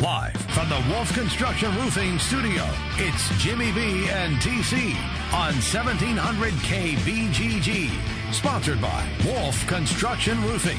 [0.00, 2.64] Live from the Wolf Construction Roofing Studio,
[2.98, 4.94] it's Jimmy B and TC
[5.34, 8.32] on 1700 KBGG.
[8.32, 10.78] Sponsored by Wolf Construction Roofing.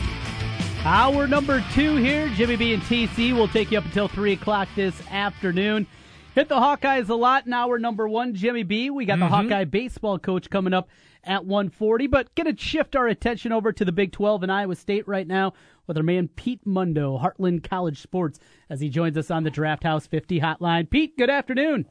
[0.86, 2.30] Hour number two here.
[2.30, 5.86] Jimmy B and TC will take you up until 3 o'clock this afternoon.
[6.34, 8.90] Hit the Hawkeyes a lot in hour number one, Jimmy B.
[8.90, 9.24] We got mm-hmm.
[9.24, 10.88] the Hawkeye baseball coach coming up
[11.26, 14.78] at 140, but going to shift our attention over to the Big 12 in Iowa
[14.78, 15.54] State right now
[15.90, 19.84] with our man Pete Mundo, Heartland College Sports, as he joins us on the Draft
[19.84, 20.88] House 50 hotline.
[20.88, 21.88] Pete, good afternoon.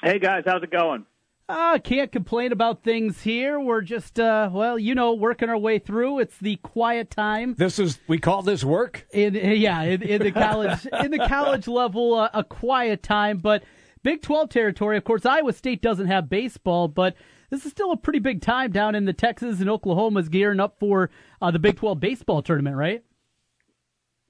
[0.00, 1.04] Hey guys, how's it going?
[1.48, 3.58] Uh, can't complain about things here.
[3.58, 6.20] We're just, uh, well, you know, working our way through.
[6.20, 7.54] It's the quiet time.
[7.58, 9.06] This is we call this work.
[9.12, 13.38] In yeah, in, in the college in the college level, uh, a quiet time.
[13.38, 13.64] But
[14.04, 14.96] Big Twelve territory.
[14.96, 17.16] Of course, Iowa State doesn't have baseball, but
[17.54, 20.76] this is still a pretty big time down in the Texas and Oklahoma's gearing up
[20.80, 23.04] for uh, the Big 12 baseball tournament, right?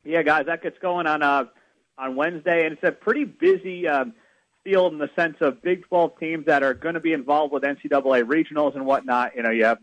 [0.05, 1.45] Yeah, guys, that gets going on uh,
[1.97, 4.13] on Wednesday, and it's a pretty busy um,
[4.63, 7.63] field in the sense of Big 12 teams that are going to be involved with
[7.63, 9.35] NCAA regionals and whatnot.
[9.35, 9.79] You know, you have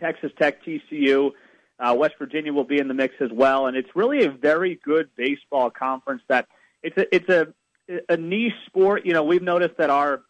[0.00, 1.32] Texas Tech, TCU,
[1.78, 4.80] uh, West Virginia will be in the mix as well, and it's really a very
[4.82, 6.22] good baseball conference.
[6.28, 6.48] That
[6.82, 7.48] it's a it's a
[8.08, 9.04] a niche sport.
[9.04, 10.22] You know, we've noticed that our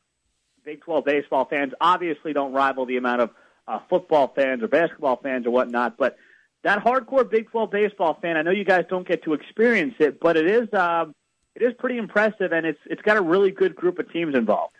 [0.66, 3.30] Big 12 baseball fans obviously don't rival the amount of
[3.68, 6.16] uh, football fans or basketball fans or whatnot, but
[6.64, 10.18] that hardcore Big 12 baseball fan, I know you guys don't get to experience it,
[10.18, 11.14] but it is um,
[11.54, 14.74] it is pretty impressive, and it's it's got a really good group of teams involved.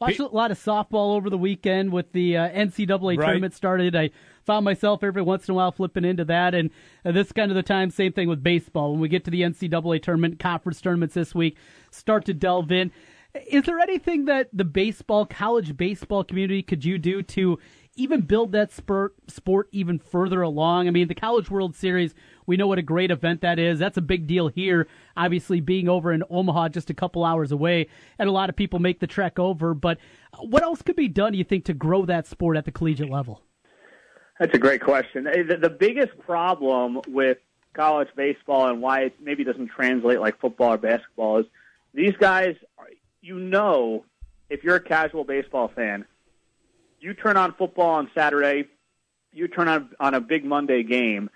[0.00, 3.26] Watched a lot of softball over the weekend with the uh, NCAA right.
[3.26, 3.96] tournament started.
[3.96, 4.10] I
[4.46, 6.70] found myself every once in a while flipping into that, and
[7.04, 7.90] uh, this kind of the time.
[7.90, 8.92] Same thing with baseball.
[8.92, 11.56] When we get to the NCAA tournament, conference tournaments this week,
[11.90, 12.92] start to delve in.
[13.34, 17.58] Is there anything that the baseball, college baseball community could you do to
[17.94, 20.88] even build that sport sport even further along?
[20.88, 22.14] I mean, the College World Series,
[22.46, 23.78] we know what a great event that is.
[23.78, 24.88] That's a big deal here.
[25.16, 27.86] Obviously, being over in Omaha, just a couple hours away,
[28.18, 29.74] and a lot of people make the trek over.
[29.74, 29.98] But
[30.40, 33.10] what else could be done, do you think, to grow that sport at the collegiate
[33.10, 33.42] level?
[34.40, 35.24] That's a great question.
[35.24, 37.38] The, the biggest problem with
[37.74, 41.46] college baseball and why it maybe doesn't translate like football or basketball is
[41.94, 42.56] these guys
[43.20, 44.04] you know,
[44.48, 46.04] if you're a casual baseball fan,
[47.00, 48.68] you turn on football on Saturday,
[49.32, 51.30] you turn on on a big Monday game,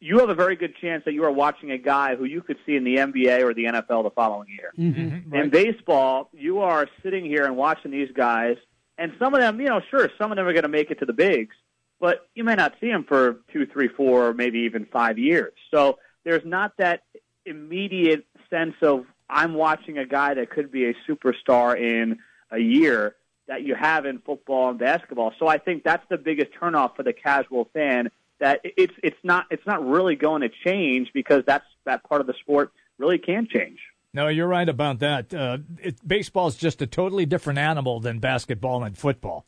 [0.00, 2.56] you have a very good chance that you are watching a guy who you could
[2.64, 4.72] see in the NBA or the NFL the following year.
[4.78, 5.30] Mm-hmm, mm-hmm.
[5.30, 5.44] right.
[5.44, 8.56] In baseball, you are sitting here and watching these guys,
[8.96, 11.00] and some of them, you know, sure, some of them are going to make it
[11.00, 11.54] to the bigs,
[12.00, 15.52] but you may not see them for two, three, four, maybe even five years.
[15.72, 17.02] So there's not that
[17.44, 22.18] immediate sense of I'm watching a guy that could be a superstar in
[22.50, 23.14] a year
[23.46, 25.32] that you have in football and basketball.
[25.38, 29.46] So I think that's the biggest turnoff for the casual fan that it's it's not
[29.50, 33.48] it's not really going to change because that's that part of the sport really can
[33.50, 33.78] change.
[34.14, 35.34] No, you're right about that.
[35.34, 35.58] Uh,
[36.06, 39.46] baseball is just a totally different animal than basketball and football.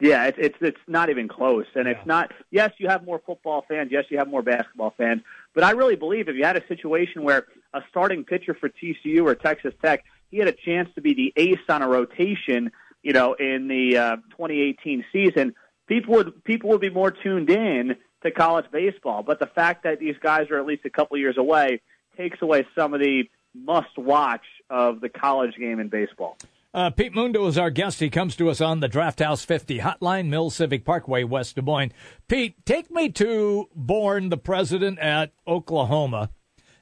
[0.00, 2.32] Yeah, it's it's it's not even close, and it's not.
[2.50, 3.90] Yes, you have more football fans.
[3.92, 5.22] Yes, you have more basketball fans.
[5.54, 9.24] But I really believe if you had a situation where a starting pitcher for TCU
[9.24, 12.70] or Texas Tech, he had a chance to be the ace on a rotation,
[13.02, 15.54] you know, in the uh, 2018 season,
[15.86, 19.22] people would people would be more tuned in to college baseball.
[19.22, 21.80] But the fact that these guys are at least a couple years away
[22.16, 26.36] takes away some of the must watch of the college game in baseball.
[26.72, 27.98] Uh, Pete Mundo is our guest.
[27.98, 31.62] He comes to us on the Draft House 50 hotline, Mill Civic Parkway, West Des
[31.62, 31.92] Moines.
[32.28, 36.30] Pete, take me to Boren, the president at Oklahoma.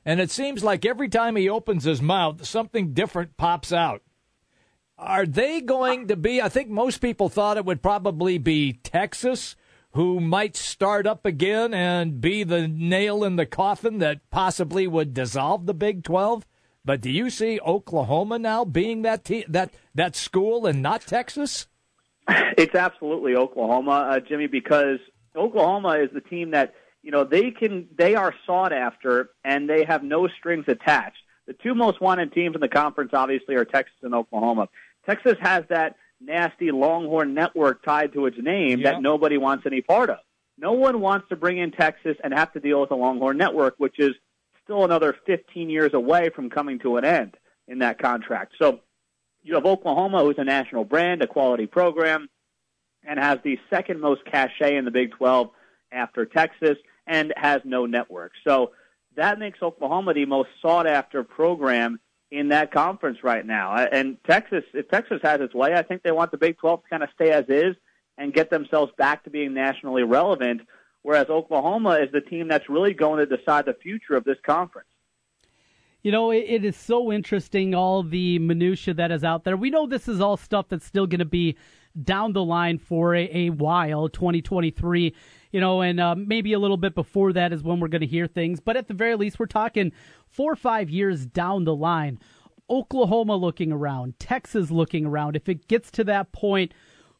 [0.08, 4.00] And it seems like every time he opens his mouth, something different pops out.
[4.96, 6.40] Are they going to be?
[6.40, 9.54] I think most people thought it would probably be Texas,
[9.90, 15.12] who might start up again and be the nail in the coffin that possibly would
[15.12, 16.46] dissolve the Big 12.
[16.86, 21.66] But do you see Oklahoma now being that te- that that school and not Texas?
[22.56, 25.00] It's absolutely Oklahoma, uh, Jimmy, because
[25.36, 26.72] Oklahoma is the team that
[27.02, 31.18] you know they can they are sought after and they have no strings attached.
[31.46, 34.68] The two most wanted teams in the conference obviously are Texas and Oklahoma.
[35.06, 40.10] Texas has that nasty Longhorn network tied to its name that nobody wants any part
[40.10, 40.18] of.
[40.58, 43.76] No one wants to bring in Texas and have to deal with the Longhorn network,
[43.78, 44.14] which is
[44.64, 47.36] still another 15 years away from coming to an end
[47.68, 48.54] in that contract.
[48.60, 48.80] So
[49.42, 52.28] you have Oklahoma, who's a national brand, a quality program,
[53.06, 55.50] and has the second most cachet in the Big 12
[55.92, 56.76] after Texas,
[57.06, 58.32] and has no network.
[58.46, 58.72] So
[59.16, 62.00] that makes Oklahoma the most sought after program
[62.30, 63.72] in that conference right now.
[63.72, 66.82] Uh, and Texas, if Texas has its way, I think they want the Big 12
[66.82, 67.74] to kind of stay as is
[68.18, 70.62] and get themselves back to being nationally relevant
[71.02, 74.88] whereas Oklahoma is the team that's really going to decide the future of this conference.
[76.02, 79.56] You know, it, it is so interesting, all the minutia that is out there.
[79.56, 81.56] We know this is all stuff that's still going to be
[82.00, 85.14] down the line for a, a while, 2023
[85.52, 88.06] you know, and uh, maybe a little bit before that is when we're going to
[88.06, 88.60] hear things.
[88.60, 89.92] But at the very least, we're talking
[90.26, 92.18] four or five years down the line.
[92.70, 95.36] Oklahoma looking around, Texas looking around.
[95.36, 96.72] If it gets to that point,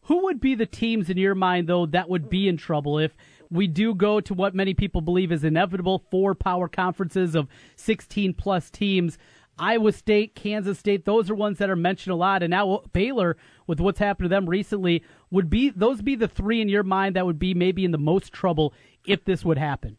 [0.02, 3.16] who would be the teams in your mind, though, that would be in trouble if
[3.50, 8.34] we do go to what many people believe is inevitable four power conferences of 16
[8.34, 9.18] plus teams?
[9.58, 12.42] Iowa State, Kansas State, those are ones that are mentioned a lot.
[12.42, 16.60] And now Baylor, with what's happened to them recently, would be those be the three
[16.60, 18.72] in your mind that would be maybe in the most trouble
[19.06, 19.98] if this would happen?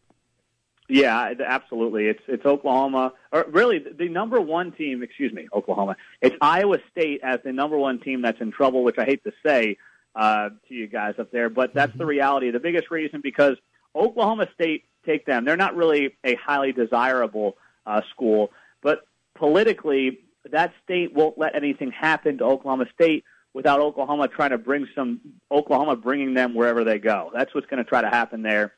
[0.88, 2.06] Yeah, absolutely.
[2.06, 5.04] It's it's Oklahoma, or really the number one team.
[5.04, 5.96] Excuse me, Oklahoma.
[6.20, 9.32] It's Iowa State as the number one team that's in trouble, which I hate to
[9.46, 9.76] say
[10.16, 12.50] uh, to you guys up there, but that's the reality.
[12.50, 13.56] The biggest reason because
[13.94, 15.44] Oklahoma State take them.
[15.44, 18.50] They're not really a highly desirable uh, school,
[18.82, 19.06] but
[19.40, 20.18] politically,
[20.52, 25.20] that state won't let anything happen to Oklahoma State without Oklahoma trying to bring some
[25.50, 27.30] Oklahoma bringing them wherever they go.
[27.34, 28.74] That's what's going to try to happen there.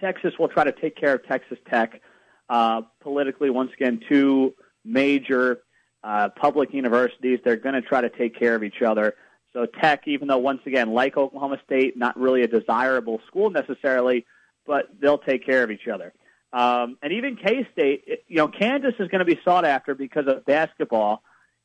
[0.00, 2.00] Texas will try to take care of Texas Tech
[2.48, 3.50] uh, politically.
[3.50, 4.54] Once again, two
[4.84, 5.58] major
[6.04, 7.40] uh, public universities.
[7.44, 9.14] They're going to try to take care of each other.
[9.52, 14.24] So Tech, even though once again, like Oklahoma State, not really a desirable school necessarily,
[14.64, 16.12] but they'll take care of each other.
[16.52, 20.26] Um, and even K State, you know, Kansas is going to be sought after because
[20.26, 21.22] of basketball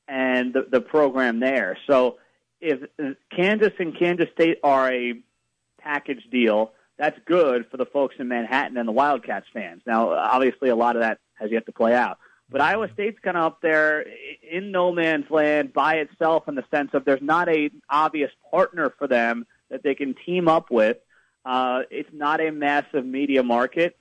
[0.07, 1.77] and the, the program there.
[1.87, 2.17] So
[2.59, 2.79] if
[3.35, 5.13] Kansas and Kansas State are a
[5.79, 9.81] package deal, that's good for the folks in Manhattan and the Wildcats fans.
[9.85, 12.17] Now, obviously, a lot of that has yet to play out.
[12.49, 14.05] But Iowa State's kind of up there
[14.49, 18.93] in no man's land by itself in the sense of there's not a obvious partner
[18.97, 20.97] for them that they can team up with.
[21.45, 23.97] Uh, it's not a massive media market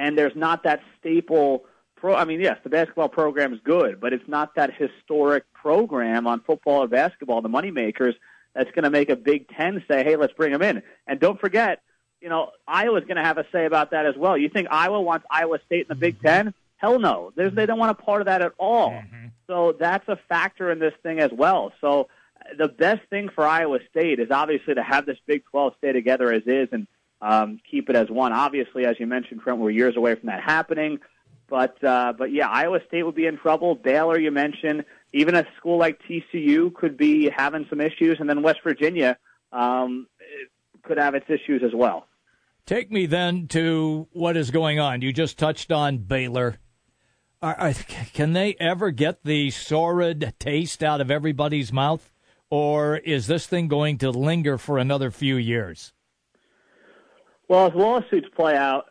[0.00, 1.64] and there's not that staple
[1.94, 2.14] pro.
[2.16, 6.40] I mean, yes, the basketball program is good, but it's not that historic program on
[6.40, 8.14] football or basketball, the moneymakers,
[8.54, 11.38] that's going to make a Big Ten say, "Hey, let's bring them in." And don't
[11.38, 11.82] forget,
[12.20, 14.36] you know, Iowa's going to have a say about that as well.
[14.36, 16.54] You think Iowa wants Iowa State in the Big Ten?
[16.78, 17.30] Hell no.
[17.36, 18.90] There's, they don't want a part of that at all.
[18.90, 19.26] Mm-hmm.
[19.46, 21.72] So that's a factor in this thing as well.
[21.82, 22.08] So
[22.56, 26.32] the best thing for Iowa State is obviously to have this Big 12 stay together
[26.32, 26.86] as is and
[27.20, 28.32] um, keep it as one.
[28.32, 30.98] Obviously, as you mentioned, Trent, we're years away from that happening.
[31.48, 33.74] But uh, but yeah, Iowa State would be in trouble.
[33.74, 38.42] Baylor, you mentioned, even a school like TCU could be having some issues, and then
[38.42, 39.18] West Virginia
[39.52, 40.06] um,
[40.84, 42.06] could have its issues as well.
[42.66, 45.02] Take me then to what is going on.
[45.02, 46.58] You just touched on Baylor.
[47.42, 47.72] Are, are,
[48.12, 52.12] can they ever get the sordid taste out of everybody's mouth,
[52.48, 55.92] or is this thing going to linger for another few years?
[57.50, 58.86] Well, as lawsuits play out,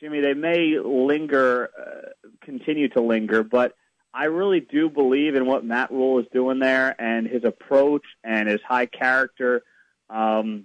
[0.00, 3.76] Jimmy, they may linger, uh, continue to linger, but
[4.14, 8.48] I really do believe in what Matt Rhule is doing there and his approach and
[8.48, 9.62] his high character,
[10.08, 10.64] um,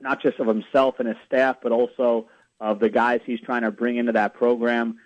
[0.00, 2.28] not just of himself and his staff, but also
[2.60, 4.98] of the guys he's trying to bring into that program.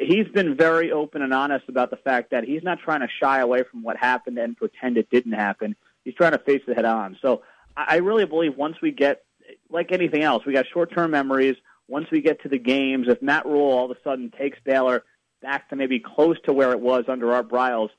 [0.00, 3.40] He's been very open and honest about the fact that he's not trying to shy
[3.40, 5.76] away from what happened and pretend it didn't happen.
[6.06, 7.18] He's trying to face it head on.
[7.20, 7.42] So
[7.76, 9.24] I really believe once we get
[9.70, 11.56] like anything else, we got short-term memories.
[11.88, 15.04] Once we get to the games, if Matt Rhule all of a sudden takes Baylor
[15.40, 17.90] back to maybe close to where it was under Art Briles,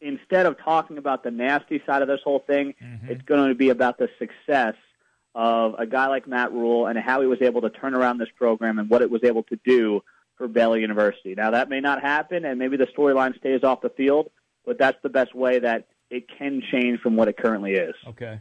[0.00, 3.10] instead of talking about the nasty side of this whole thing, mm-hmm.
[3.10, 4.74] it's going to be about the success
[5.34, 8.28] of a guy like Matt Rhule and how he was able to turn around this
[8.36, 10.02] program and what it was able to do
[10.36, 11.34] for Baylor University.
[11.34, 14.30] Now that may not happen, and maybe the storyline stays off the field,
[14.64, 17.94] but that's the best way that it can change from what it currently is.
[18.08, 18.40] Okay.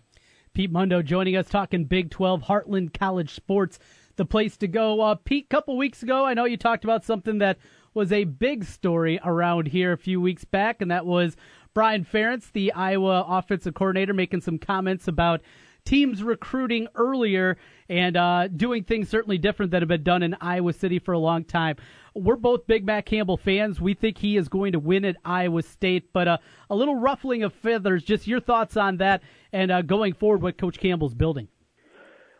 [0.53, 3.79] Pete Mundo joining us talking Big 12 Heartland College Sports,
[4.15, 5.01] the place to go.
[5.01, 7.57] Uh, Pete, a couple weeks ago, I know you talked about something that
[7.93, 11.35] was a big story around here a few weeks back, and that was
[11.73, 15.41] Brian Ferentz, the Iowa offensive coordinator, making some comments about
[15.85, 20.73] teams recruiting earlier and uh, doing things certainly different that have been done in Iowa
[20.73, 21.77] City for a long time.
[22.15, 23.79] We're both big Matt Campbell fans.
[23.79, 26.37] We think he is going to win at Iowa State, but uh,
[26.69, 28.03] a little ruffling of feathers.
[28.03, 31.47] Just your thoughts on that and uh, going forward, what Coach Campbell's building.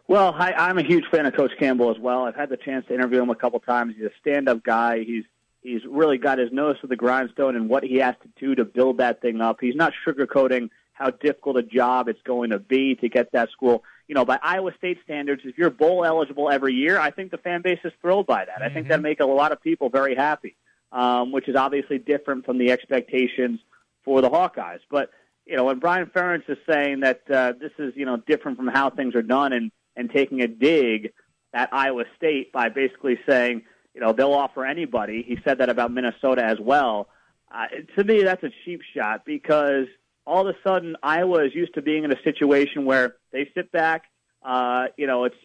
[0.07, 2.25] Well, I, I'm a huge fan of Coach Campbell as well.
[2.25, 3.93] I've had the chance to interview him a couple times.
[3.95, 5.03] He's a stand-up guy.
[5.03, 5.23] He's
[5.61, 8.65] he's really got his nose to the grindstone and what he has to do to
[8.65, 9.57] build that thing up.
[9.61, 13.83] He's not sugarcoating how difficult a job it's going to be to get that school.
[14.09, 17.37] You know, by Iowa State standards, if you're bowl eligible every year, I think the
[17.37, 18.55] fan base is thrilled by that.
[18.55, 18.63] Mm-hmm.
[18.63, 19.03] I think that mm-hmm.
[19.03, 20.55] make a lot of people very happy,
[20.91, 23.59] um, which is obviously different from the expectations
[24.03, 24.79] for the Hawkeyes.
[24.89, 25.11] But
[25.45, 28.67] you know, when Brian Ferentz is saying that uh, this is you know different from
[28.67, 31.13] how things are done and and taking a dig
[31.53, 33.61] at Iowa State by basically saying
[33.93, 35.23] you know they'll offer anybody.
[35.27, 37.09] He said that about Minnesota as well.
[37.53, 39.85] Uh, to me, that's a cheap shot because
[40.29, 43.71] all of a sudden Iowa is used to being in a situation where they sit
[43.71, 44.03] back.
[44.43, 45.36] Uh, you know, it's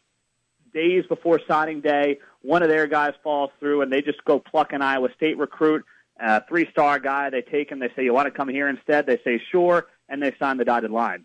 [0.75, 2.19] days before signing day.
[2.43, 5.85] One of their guys falls through, and they just go pluck an Iowa State recruit,
[6.21, 7.31] a three-star guy.
[7.31, 7.79] They take him.
[7.79, 10.67] They say, "You want to come here instead?" They say, "Sure," and they sign the
[10.67, 11.25] dotted line.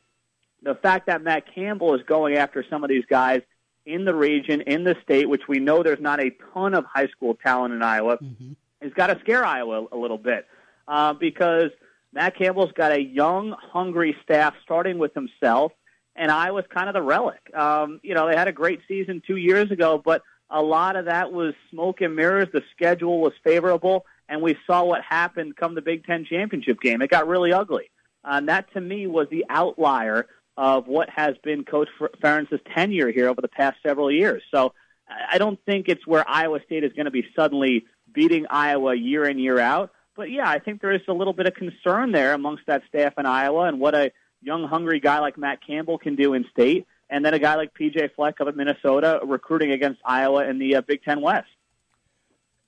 [0.63, 3.41] The fact that Matt Campbell is going after some of these guys
[3.85, 7.07] in the region, in the state, which we know there's not a ton of high
[7.07, 8.53] school talent in Iowa, mm-hmm.
[8.81, 10.47] has got to scare Iowa a little bit
[10.87, 11.71] uh, because
[12.13, 15.71] Matt Campbell's got a young, hungry staff, starting with himself,
[16.15, 17.39] and Iowa's kind of the relic.
[17.55, 21.05] Um, you know, they had a great season two years ago, but a lot of
[21.05, 22.47] that was smoke and mirrors.
[22.51, 27.01] The schedule was favorable, and we saw what happened come the Big Ten championship game.
[27.01, 27.91] It got really ugly.
[28.23, 31.87] And that, to me, was the outlier of what has been Coach
[32.21, 34.43] Ferentz's tenure here over the past several years.
[34.51, 34.73] So
[35.07, 39.23] I don't think it's where Iowa State is going to be suddenly beating Iowa year
[39.23, 39.91] in, year out.
[40.19, 43.13] But yeah, I think there is a little bit of concern there amongst that staff
[43.17, 44.11] in Iowa and what a
[44.41, 47.73] young, hungry guy like Matt Campbell can do in state, and then a guy like
[47.73, 51.47] PJ Fleck up at Minnesota recruiting against Iowa in the uh, Big Ten West.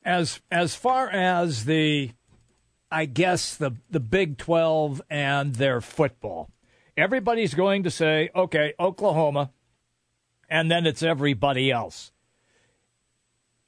[0.06, 2.12] As as far as the,
[2.90, 6.50] I guess the the Big Twelve and their football,
[6.96, 9.52] everybody's going to say, okay, Oklahoma,
[10.48, 12.14] and then it's everybody else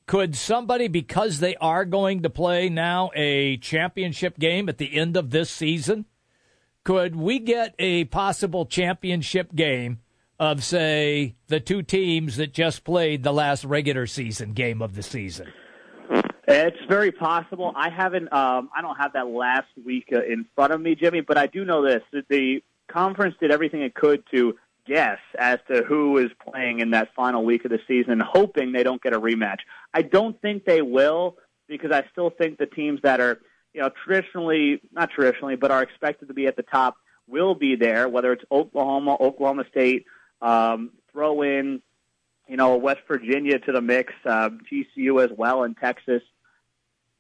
[0.06, 5.16] could somebody, because they are going to play now a championship game at the end
[5.16, 6.06] of this season,
[6.84, 10.00] could we get a possible championship game
[10.40, 15.04] of, say, the two teams that just played the last regular season game of the
[15.04, 15.48] season?
[16.46, 17.72] It's very possible.
[17.74, 18.32] I haven't.
[18.34, 21.22] Um, I don't have that last week uh, in front of me, Jimmy.
[21.22, 24.56] But I do know this: the conference did everything it could to
[24.86, 28.84] guess as to who is playing in that final week of the season, hoping they
[28.84, 29.60] don't get a rematch.
[29.94, 31.38] I don't think they will
[31.68, 33.40] because I still think the teams that are,
[33.74, 36.96] you know, traditionally, not traditionally, but are expected to be at the top
[37.28, 40.06] will be there, whether it's Oklahoma, Oklahoma State,
[40.42, 41.82] um, throw in,
[42.48, 46.22] you know, West Virginia to the mix, uh, TCU as well, and Texas.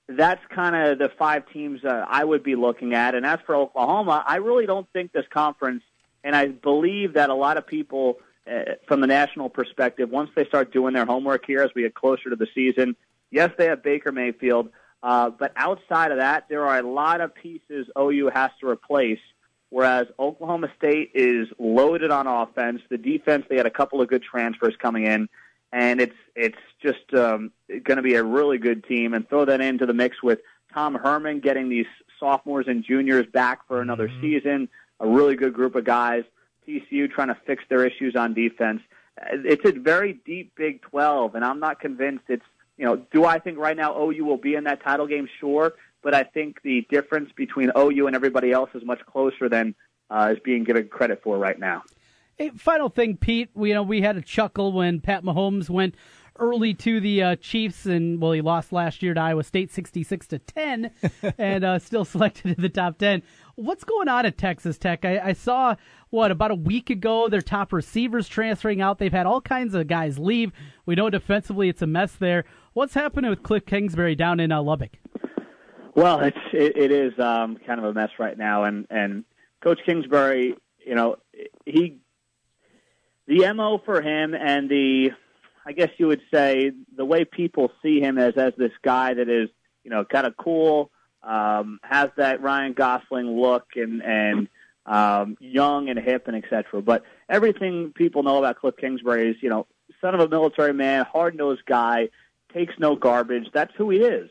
[0.09, 3.15] That's kind of the five teams uh, I would be looking at.
[3.15, 5.83] And as for Oklahoma, I really don't think this conference
[6.23, 10.45] and I believe that a lot of people, uh, from the national perspective, once they
[10.45, 12.95] start doing their homework here as we get closer to the season,
[13.31, 14.69] yes, they have Baker Mayfield,
[15.01, 19.19] uh, but outside of that, there are a lot of pieces OU has to replace.
[19.69, 24.21] Whereas Oklahoma State is loaded on offense, the defense they had a couple of good
[24.21, 25.27] transfers coming in,
[25.71, 29.15] and it's it's just um, going to be a really good team.
[29.15, 30.39] And throw that into the mix with
[30.71, 31.87] Tom Herman getting these
[32.19, 34.21] sophomores and juniors back for another mm-hmm.
[34.21, 34.69] season
[35.03, 36.23] a really good group of guys.
[36.67, 38.81] TCU trying to fix their issues on defense.
[39.31, 42.45] It's a very deep Big 12, and I'm not convinced it's,
[42.77, 45.27] you know, do I think right now OU will be in that title game?
[45.39, 45.73] Sure.
[46.01, 49.75] But I think the difference between OU and everybody else is much closer than
[50.09, 51.83] uh, is being given credit for right now.
[52.37, 53.49] Hey, final thing, Pete.
[53.53, 55.95] We, you know, we had a chuckle when Pat Mahomes went
[56.39, 60.27] early to the uh, Chiefs, and well, he lost last year to Iowa State, sixty-six
[60.27, 60.91] to ten,
[61.37, 63.21] and uh, still selected in the top ten.
[63.55, 65.05] What's going on at Texas Tech?
[65.05, 65.75] I, I, saw
[66.09, 68.97] what about a week ago their top receivers transferring out.
[68.97, 70.51] They've had all kinds of guys leave.
[70.87, 72.45] We know defensively it's a mess there.
[72.73, 74.97] What's happening with Cliff Kingsbury down in uh, Lubbock?
[75.95, 79.23] Well, it's it, it is um, kind of a mess right now, and and
[79.63, 81.17] Coach Kingsbury, you know,
[81.65, 81.99] he
[83.27, 85.11] the mo for him and the
[85.65, 89.29] I guess you would say the way people see him as as this guy that
[89.29, 89.49] is
[89.83, 90.89] you know kind of cool
[91.23, 94.47] um, has that Ryan Gosling look and and
[94.85, 96.81] um, young and hip and etc.
[96.81, 99.67] But everything people know about Cliff Kingsbury is you know
[100.01, 102.09] son of a military man, hard nosed guy,
[102.53, 103.47] takes no garbage.
[103.53, 104.29] That's who he is.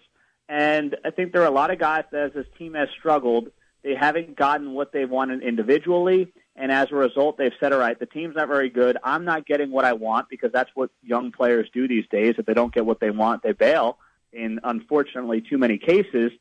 [0.49, 3.49] And I think there are a lot of guys that as this team has struggled,
[3.83, 6.33] they haven't gotten what they've wanted individually.
[6.55, 8.99] And as a result, they've said, all right, the team's not very good.
[9.03, 12.35] I'm not getting what I want because that's what young players do these days.
[12.37, 13.99] If they don't get what they want, they bail
[14.33, 16.33] in unfortunately too many cases.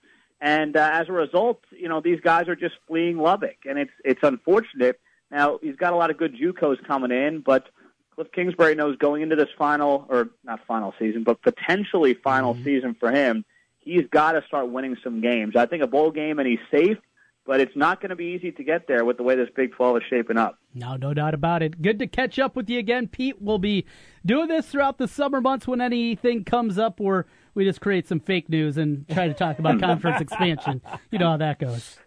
[0.42, 3.92] And uh, as a result, you know these guys are just fleeing Lubbock, and it's
[4.04, 5.00] it's unfortunate.
[5.30, 7.70] Now he's got a lot of good JUCOs coming in, but
[8.16, 12.64] Cliff Kingsbury knows going into this final or not final season, but potentially final mm-hmm.
[12.64, 13.46] season for him,
[13.80, 15.56] he's got to start winning some games.
[15.56, 16.98] I think a bowl game and he's safe,
[17.46, 19.74] but it's not going to be easy to get there with the way this Big
[19.74, 20.60] 12 is shaping up.
[20.74, 21.82] No, no doubt about it.
[21.82, 23.42] Good to catch up with you again, Pete.
[23.42, 23.86] We'll be
[24.26, 28.20] doing this throughout the summer months when anything comes up where we just create some
[28.20, 30.82] fake news and try to talk about conference expansion.
[31.12, 31.98] You know how that goes.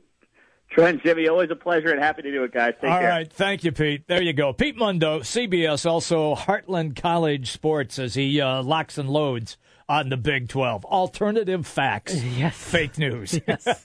[0.70, 2.74] Trent, Jimmy, always a pleasure and happy to do it, guys.
[2.80, 3.08] Take All care.
[3.08, 4.08] right, thank you, Pete.
[4.08, 4.52] There you go.
[4.52, 9.56] Pete Mundo, CBS, also Heartland College Sports, as he uh, locks and loads
[9.88, 10.85] on the Big 12.
[10.85, 12.23] Alternative facts.
[12.23, 12.57] Yes.
[12.57, 13.41] Fake news.
[13.49, 13.85] Yes.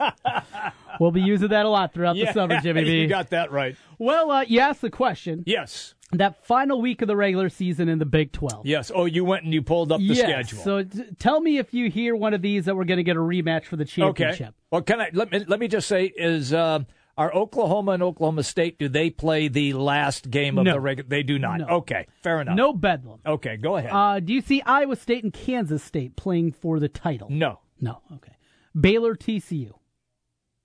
[1.00, 3.02] we'll be using that a lot throughout yeah, the summer, Jimmy B.
[3.02, 3.76] You got that right.
[3.98, 5.44] Well, uh, you asked the question.
[5.46, 5.96] Yes.
[6.12, 8.66] That final week of the regular season in the Big 12.
[8.66, 8.92] Yes.
[8.94, 10.20] Oh, you went and you pulled up the yes.
[10.20, 10.64] schedule.
[10.64, 13.18] So t- tell me if you hear one of these that we're going to get
[13.18, 14.48] a rematch for the championship.
[14.48, 14.56] Okay.
[14.72, 16.80] Well, can I let me let me just say is uh,
[17.20, 20.74] are Oklahoma and Oklahoma State do they play the last game of No.
[20.74, 21.08] the regular?
[21.10, 21.60] They do not.
[21.60, 21.68] No.
[21.68, 22.56] Okay, fair enough.
[22.56, 23.20] No bedlam.
[23.26, 23.92] Okay, go ahead.
[23.94, 27.28] Uh, do you see Iowa State and Kansas State playing for the title?
[27.30, 28.02] no, No.
[28.16, 28.36] Okay.
[28.80, 29.74] Baylor TCU?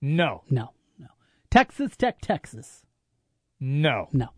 [0.01, 0.71] no, No.
[0.97, 1.07] No.
[1.51, 2.83] Texas Tech Texas?
[3.59, 4.07] no.
[4.13, 4.29] No.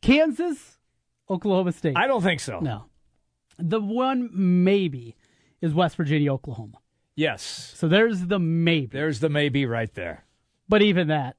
[0.00, 0.78] Kansas
[1.30, 1.96] Oklahoma State?
[1.96, 2.60] I don't think so.
[2.60, 2.86] No.
[3.58, 5.16] The one maybe
[5.60, 6.78] is West Virginia Oklahoma.
[7.16, 7.42] Yes,
[7.76, 8.86] So there's the maybe.
[8.92, 10.24] there's the maybe right there.
[10.68, 11.36] But even that,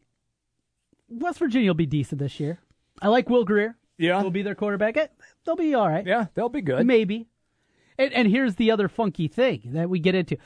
[1.09, 2.59] West Virginia will be decent this year.
[3.01, 3.75] I like Will Grier.
[3.97, 4.95] Yeah, Will be their quarterback.
[4.97, 5.07] Eh,
[5.45, 6.05] They'll be all right.
[6.05, 6.85] yeah, they'll be good.
[6.85, 7.27] Maybe.
[7.97, 10.37] And, and here's the other funky thing that we get into.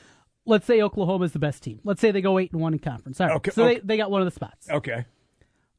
[0.44, 1.78] Let's say Oklahoma's the best team.
[1.84, 3.20] Let's say they go eight and one in conference.
[3.20, 3.36] All right.
[3.36, 3.74] Okay, So okay.
[3.74, 4.68] They, they got one of the spots.
[4.68, 5.04] Okay,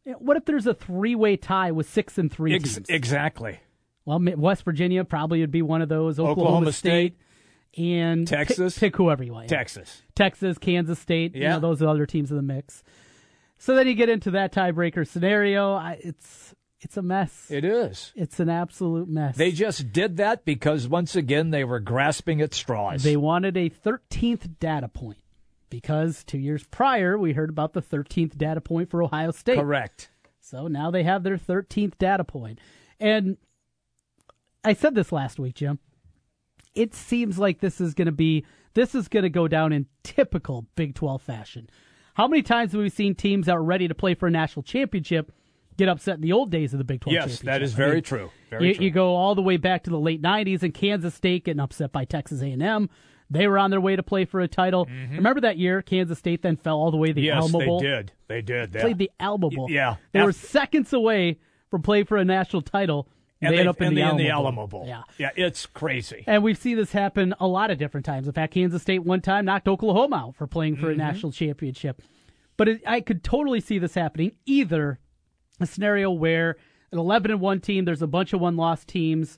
[0.06, 2.90] What if there's a three way tie with six and three Ex- teams?
[2.90, 3.60] exactly.
[4.06, 6.18] well, West Virginia probably would be one of those.
[6.18, 7.18] Oklahoma, Oklahoma State,
[7.78, 8.78] and pick- Texas.
[8.78, 9.50] Pick, whoever you want.
[9.50, 10.02] Texas.
[10.16, 11.36] Texas, Kansas State.
[11.36, 11.54] You Yeah.
[11.54, 12.84] know, those are other teams in the mix.
[13.58, 15.74] So then you get into that tiebreaker scenario.
[15.74, 17.50] I, it's it's a mess.
[17.50, 18.12] It is.
[18.16, 19.38] it's an absolute mess.
[19.38, 23.02] They just did that because once again they were grasping at straws.
[23.02, 25.18] They wanted a 13th data point
[25.70, 29.58] because two years prior we heard about the 13th data point for Ohio State.
[29.58, 30.10] Correct.
[30.42, 32.60] So now they have their 13th data point.
[33.00, 33.38] And
[34.64, 35.80] I said this last week, Jim.
[36.76, 39.88] It seems like this is going to be this is going to go down in
[40.04, 41.70] typical Big 12 fashion.
[42.16, 44.64] How many times have we seen teams that are ready to play for a national
[44.64, 45.32] championship
[45.78, 47.46] get upset in the old days of the Big 12 Yes, championship?
[47.46, 48.32] that is I very mean, true.
[48.50, 48.86] Very you, true.
[48.86, 51.92] you go all the way back to the late 90s and Kansas State getting upset
[51.92, 52.90] by Texas A&M.
[53.30, 54.86] They were on their way to play for a title.
[55.12, 57.42] Remember that year Kansas State then fell all the way to the Mm-hmm.
[57.42, 58.12] yes, Alamo they did.
[58.28, 58.76] They did.
[58.76, 58.82] Yeah.
[58.82, 59.68] Played the Alamo Bowl.
[59.72, 59.96] yeah.
[60.12, 61.40] They were seconds away
[61.72, 63.08] from playing for a national title.
[63.48, 64.42] And they up in, the, they Alamo in the Bowl.
[64.42, 64.86] Alamo Bowl.
[64.88, 65.02] Yeah.
[65.18, 66.24] yeah, it's crazy.
[66.28, 68.28] And we've seen this happen a lot of different times.
[68.28, 70.84] In fact, Kansas State one time knocked Oklahoma out for playing Mm-hmm.
[70.84, 72.02] for a national championship.
[72.58, 74.32] But it, I could totally see this happening.
[74.46, 75.00] Either
[75.60, 76.58] a scenario where
[76.92, 79.38] an 11 and 1 team, there's a bunch of one loss teams,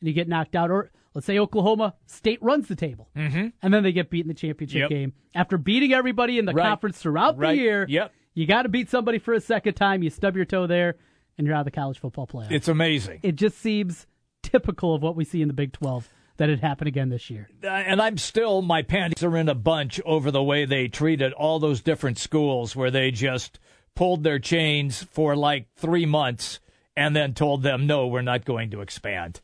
[0.00, 0.70] and you get knocked out.
[0.70, 3.48] Or let's say Oklahoma State runs the table, mm-hmm.
[3.62, 4.90] and then they get beat in the championship Yep.
[4.90, 5.12] game.
[5.34, 6.64] After beating everybody in the Right.
[6.66, 7.56] conference throughout Right.
[7.56, 8.12] the year, Yep.
[8.34, 10.02] you got to beat somebody for a second time.
[10.02, 10.96] You stub your toe there,
[11.38, 12.50] and you're out of the college football playoff.
[12.50, 13.20] It's amazing.
[13.22, 14.06] it just seems
[14.42, 17.48] typical of what we see in the Big 12 that it happened again this year.
[17.64, 21.32] Uh, and I'm still my panties are in a bunch over the way they treated
[21.32, 23.58] all those different schools where they just
[23.94, 26.60] pulled their chains for like three months
[26.96, 29.40] and then told them no, we're not going to expand.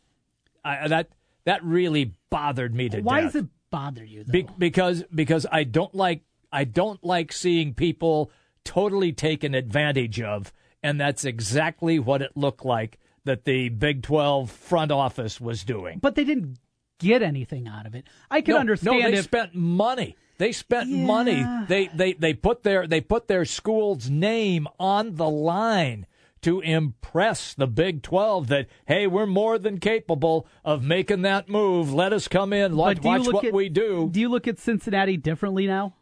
[0.65, 1.09] I, that
[1.45, 3.33] that really bothered me to Why death.
[3.33, 4.33] does it bother you though?
[4.33, 8.31] Be- because because I don't like I don't like seeing people
[8.65, 10.53] totally taken advantage of,
[10.85, 15.99] and that's exactly what it looked like that the Big Twelve front office was doing.
[15.99, 16.59] but they didn't
[17.01, 18.07] get anything out of it.
[18.31, 20.17] I can no, understand No, they if spent money.
[20.39, 21.07] They spent Yeah.
[21.07, 21.45] money.
[21.69, 26.07] They, they they put their they put their school's name on the line
[26.43, 31.95] to impress the Big 12 that hey, we're more than capable of making that move.
[31.95, 32.77] Let us come in.
[32.77, 34.11] Let, watch what at, we do.
[34.13, 35.95] Do you look at Cincinnati differently now?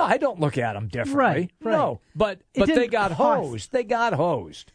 [0.00, 1.16] No, I don't look at them differently.
[1.24, 1.72] Right, right.
[1.72, 3.72] No, but It but they got cost- hosed.
[3.72, 4.72] They got hosed.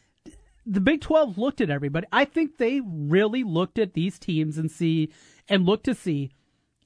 [0.65, 2.07] The Big 12 looked at everybody.
[2.11, 5.11] I think they really looked at these teams and see
[5.47, 6.31] and looked to see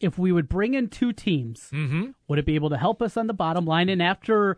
[0.01, 2.11] if we would bring in two teams, Mm-hmm.
[2.27, 3.87] would it be able to help us on the bottom line?
[3.89, 4.57] And after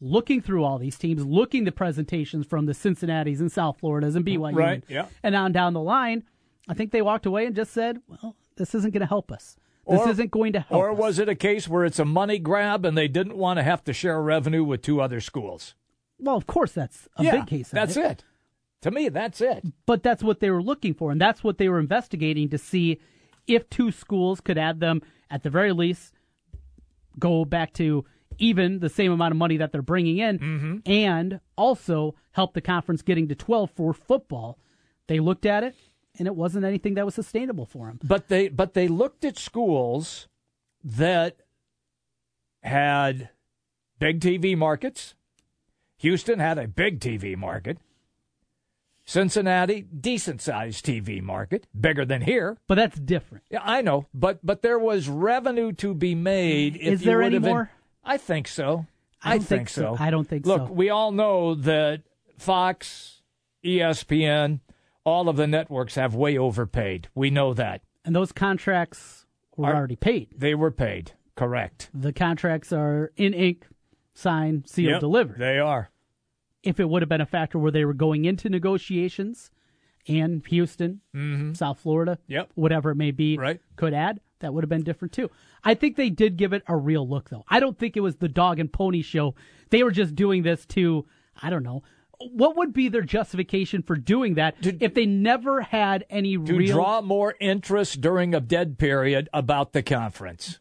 [0.00, 4.24] looking through all these teams, looking the presentations from the Cincinnati's and South Floridas and
[4.24, 5.06] BYU, Right, yeah.
[5.22, 6.24] and on down the line,
[6.68, 9.56] I think they walked away and just said, "Well, this isn't going to help us.
[9.88, 12.04] This Or- isn't going to help." Or us." was it a case where it's a
[12.04, 15.74] money grab and they didn't want to have to share revenue with two other schools?
[16.18, 17.68] Well, of course, that's a yeah, big case.
[17.70, 18.04] That's it.
[18.04, 18.24] it.
[18.82, 19.64] To me, that's it.
[19.86, 22.98] But that's what they were looking for, and that's what they were investigating to see
[23.46, 26.12] if two schools could add them at the very least
[27.18, 28.04] go back to
[28.38, 30.76] even the same amount of money that they're bringing in, Mm-hmm.
[30.90, 34.58] and also help the conference getting to twelve for football.
[35.08, 35.74] They looked at it,
[36.18, 37.98] and it wasn't anything that was sustainable for them.
[38.02, 40.28] But they but they looked at schools
[40.84, 41.36] that
[42.62, 43.30] had
[43.98, 45.14] big TV markets.
[45.98, 47.78] Houston had a big TV market.
[49.04, 52.56] Cincinnati, decent sized TV market, bigger than here.
[52.68, 53.44] But that's different.
[53.50, 56.76] Yeah, I know, but but there was revenue to be made.
[56.76, 57.70] If Is there any more?
[58.04, 58.86] I think so.
[59.22, 59.96] I don't think so.
[59.98, 60.64] I don't think Look, so.
[60.64, 62.02] Look, we all know that
[62.38, 63.22] Fox,
[63.64, 64.60] ESPN,
[65.04, 67.08] all of the networks have way overpaid.
[67.14, 67.82] We know that.
[68.04, 70.28] And those contracts were Are- already paid.
[70.36, 71.12] They were paid.
[71.34, 71.90] Correct.
[71.94, 73.66] The contracts are in ink,
[74.14, 75.38] signed, sealed, Yep, delivered.
[75.38, 75.90] They are.
[76.62, 79.50] if it would have been a factor where they were going into negotiations
[80.06, 81.00] and Houston,
[81.54, 82.32] South Florida, Mm-hmm.
[82.32, 82.50] Yep.
[82.54, 83.60] whatever it may be, Right.
[83.76, 85.28] could add, that would have been different too.
[85.64, 87.44] I think they did give it a real look, though.
[87.48, 89.34] I don't think it was the dog and pony show.
[89.70, 91.06] They were just doing this to,
[91.40, 91.82] I don't know.
[92.20, 96.74] What would be their justification for doing that if they never had any To real?
[96.76, 100.60] draw more interest during a dead period about the conference.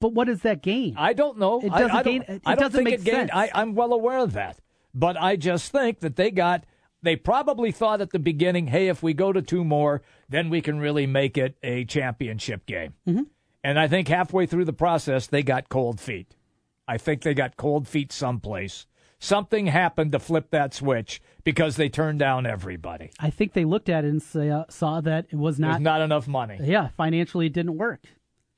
[0.00, 0.94] but what does that gain?
[0.98, 1.60] I don't know.
[1.60, 3.30] It doesn't I, don't, gain- it I don't doesn't think make it gained.
[3.30, 3.30] sense.
[3.32, 4.58] I, I'm well aware of that,
[4.94, 6.64] but I just think that they got.
[7.02, 10.60] They probably thought at the beginning, "Hey, if we go to two more, then we
[10.60, 13.22] can really make it a championship game." Mm-hmm.
[13.62, 16.34] And I think halfway through the process, they got cold feet.
[16.88, 18.86] I think they got cold feet someplace.
[19.18, 23.10] Something happened to flip that switch because they turned down everybody.
[23.18, 25.80] I think they looked at it and say, uh, saw that it was There's not
[25.82, 26.58] not enough money.
[26.62, 28.04] Yeah, financially it didn't work.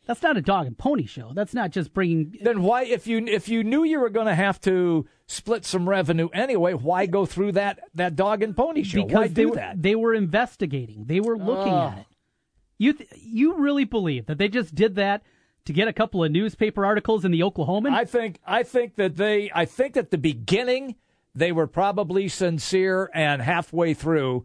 [0.07, 1.33] That's not a dog and pony show.
[1.35, 2.35] That's not just bringing.
[2.43, 5.87] then why if you if you knew you were going to have to split some
[5.87, 9.51] revenue anyway why go through that that dog and pony show because why they do
[9.51, 11.05] were, that they were investigating.
[11.05, 11.89] They were looking Oh.
[11.93, 12.07] at it.
[12.79, 15.23] You th- you really believe that they just did that
[15.69, 17.93] to get a couple of newspaper articles in the Oklahoman?
[17.93, 20.97] i think i think that they i think at the beginning
[21.35, 24.45] they were probably sincere and halfway through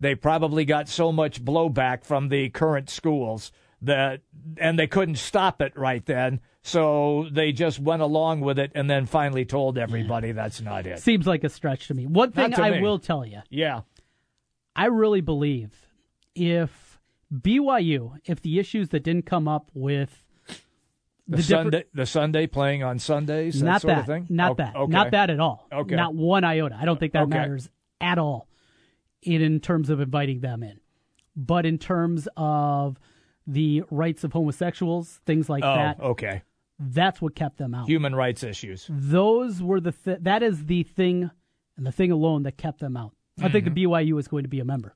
[0.00, 4.20] they probably got so much blowback from the current schools that
[4.56, 8.88] and they couldn't stop it right then so they just went along with it and
[8.88, 12.06] then finally told everybody that's not it Seems like a stretch to me.
[12.06, 12.80] One thing I me.
[12.80, 13.82] will tell you, yeah
[14.74, 15.72] I really believe
[16.34, 16.98] if
[17.32, 20.24] BYU, if the issues that didn't come up with
[21.26, 24.56] the, the sunday the sunday playing on sundays that not sort that, of thing not
[24.58, 24.92] that, okay.
[24.92, 25.66] not that at all.
[25.72, 25.94] Okay.
[25.94, 26.76] not one iota.
[26.80, 27.38] I don't think that Okay.
[27.38, 27.68] matters
[28.00, 28.46] at all
[29.22, 30.80] in in terms of inviting them in,
[31.34, 32.98] but in terms of
[33.46, 36.42] the rights of homosexuals, things like oh that, okay
[36.78, 37.86] that's what kept them out.
[37.86, 38.86] human rights issues.
[38.90, 41.30] Those were the th- that is the thing
[41.76, 43.12] and the thing alone that kept them out.
[43.40, 43.74] I think Mm-hmm.
[43.74, 44.94] the BYU is going to be a member.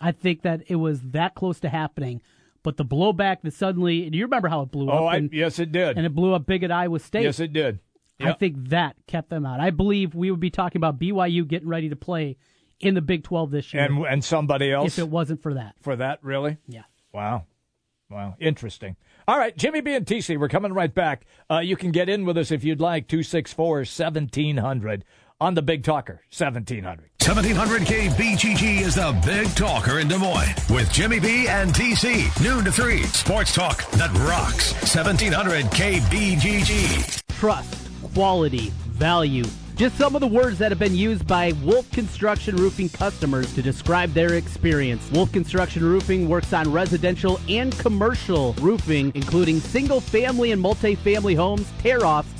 [0.00, 2.22] I think that it was that close to happening,
[2.62, 5.32] but the blowback that suddenly, and you remember how it blew Oh, up, Oh, and,
[5.32, 5.96] yes, it did.
[5.96, 7.22] and it blew up big at Iowa State.
[7.22, 7.78] yes, it did.
[8.22, 9.60] I think that kept them out.
[9.60, 12.36] I believe we would be talking about BYU getting ready to play
[12.78, 15.74] in the Big 12 this year and and somebody else if it wasn't for that.
[15.80, 16.58] for that, really?
[16.68, 16.82] Yeah.
[17.14, 17.44] Wow.
[18.10, 18.34] Wow.
[18.40, 18.96] Interesting.
[19.28, 21.24] All right, Jimmy B and TC, we're coming right back.
[21.50, 25.04] Uh, you can get in with us if you'd like, 264 1700
[25.40, 27.09] on the Big Talker, 1700.
[27.22, 32.42] 1700 KBGG is the big talker in Des Moines with Jimmy B and TC.
[32.42, 33.02] Noon to 3.
[33.02, 34.72] Sports talk that rocks.
[34.94, 37.20] 1700 KBGG.
[37.38, 39.44] Trust, quality, value.
[39.76, 43.60] Just some of the words that have been used by Wolf Construction Roofing customers to
[43.60, 45.10] describe their experience.
[45.10, 51.70] Wolf Construction Roofing works on residential and commercial roofing, including single family and multi-family homes,
[51.80, 52.39] tear offs,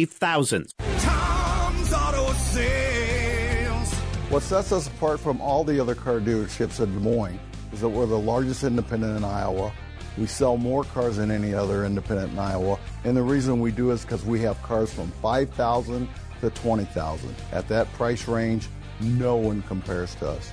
[0.05, 0.73] thousands.
[0.99, 3.93] Tom's Auto Sales.
[4.29, 7.39] What sets us apart from all the other car dealerships in Des Moines
[7.73, 9.71] is that we're the largest independent in Iowa.
[10.17, 12.79] We sell more cars than any other independent in Iowa.
[13.03, 16.07] And the reason we do is because we have cars from 5000
[16.41, 18.67] to 20000 At that price range,
[18.99, 20.51] no one compares to us.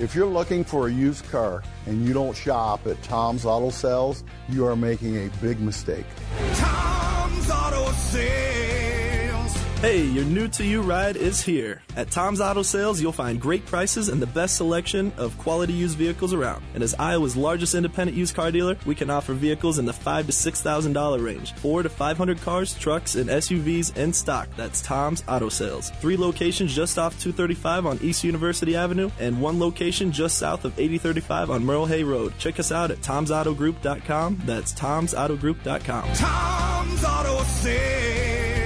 [0.00, 4.24] If you're looking for a used car and you don't shop at Tom's Auto Sales,
[4.48, 6.06] you are making a big mistake.
[6.54, 9.13] Tom's Auto Sales.
[9.84, 11.82] Hey, your new to you ride is here.
[11.94, 15.98] At Tom's Auto Sales, you'll find great prices and the best selection of quality used
[15.98, 16.64] vehicles around.
[16.72, 20.24] And as Iowa's largest independent used car dealer, we can offer vehicles in the five
[20.24, 24.48] to six thousand dollar range, four to five hundred cars, trucks, and SUVs in stock.
[24.56, 25.90] That's Tom's Auto Sales.
[26.00, 30.72] Three locations just off 235 on East University Avenue, and one location just south of
[30.78, 32.32] 8035 on Merle Hay Road.
[32.38, 34.40] Check us out at tomsautogroup.com.
[34.46, 36.12] That's tomsautogroup.com.
[36.14, 38.63] Tom's Auto Sales.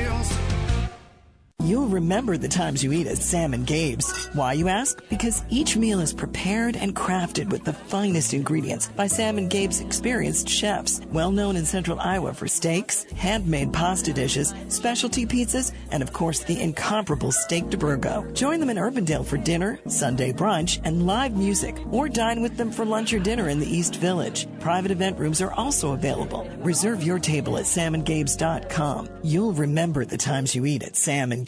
[1.64, 4.28] You'll remember the times you eat at Sam and Gabe's.
[4.32, 5.02] Why, you ask?
[5.10, 9.80] Because each meal is prepared and crafted with the finest ingredients by Sam and Gabe's
[9.80, 16.00] experienced chefs, well known in central Iowa for steaks, handmade pasta dishes, specialty pizzas, and
[16.00, 18.24] of course the incomparable steak de Burgo.
[18.34, 22.70] Join them in Urbandale for dinner, Sunday brunch, and live music, or dine with them
[22.70, 24.46] for lunch or dinner in the East Village.
[24.60, 26.48] Private event rooms are also available.
[26.58, 29.08] Reserve your table at samandgabes.com.
[29.24, 31.47] You'll remember the times you eat at Sam and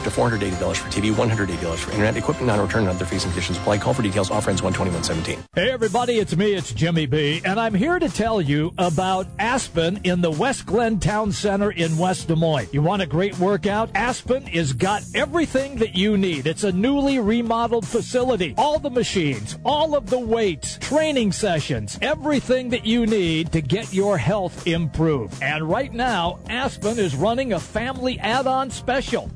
[0.00, 3.58] up to $480 for TV, $180 for internet, equipment non-return and other fees and conditions
[3.58, 3.78] apply.
[3.78, 4.30] Call for details.
[4.30, 5.44] Offer ends 12117.
[5.54, 10.00] Hey, everybody, it's me, it's Jimmy B, and I'm here to tell you about Aspen
[10.04, 12.68] in the West Glen Town Center in West Des Moines.
[12.72, 13.90] You want a great workout?
[13.94, 16.46] Aspen has got everything that you need.
[16.46, 18.54] It's a newly remodeled facility.
[18.56, 23.92] All the machines, all of the weights, training sessions, everything that you need to get
[23.92, 25.42] your health improved.
[25.42, 29.30] And right now, Aspen is running a family add-on special.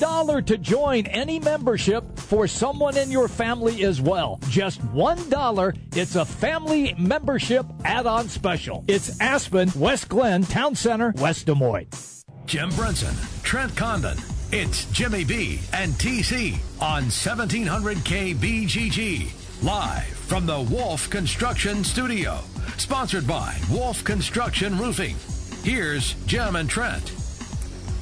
[0.00, 4.40] $1 to join any membership for someone in your family as well.
[4.48, 5.78] Just $1.
[5.94, 8.84] It's a family membership add-on special.
[8.88, 12.24] It's Aspen, West Glen, Town Center, West Des Moines.
[12.46, 14.16] Jim Brunson, Trent Condon.
[14.52, 19.62] It's Jimmy B and TC on 1700 KBGG.
[19.62, 22.40] Live from the Wolf Construction Studio.
[22.78, 25.16] Sponsored by Wolf Construction Roofing.
[25.62, 27.19] Here's Jim and Trent.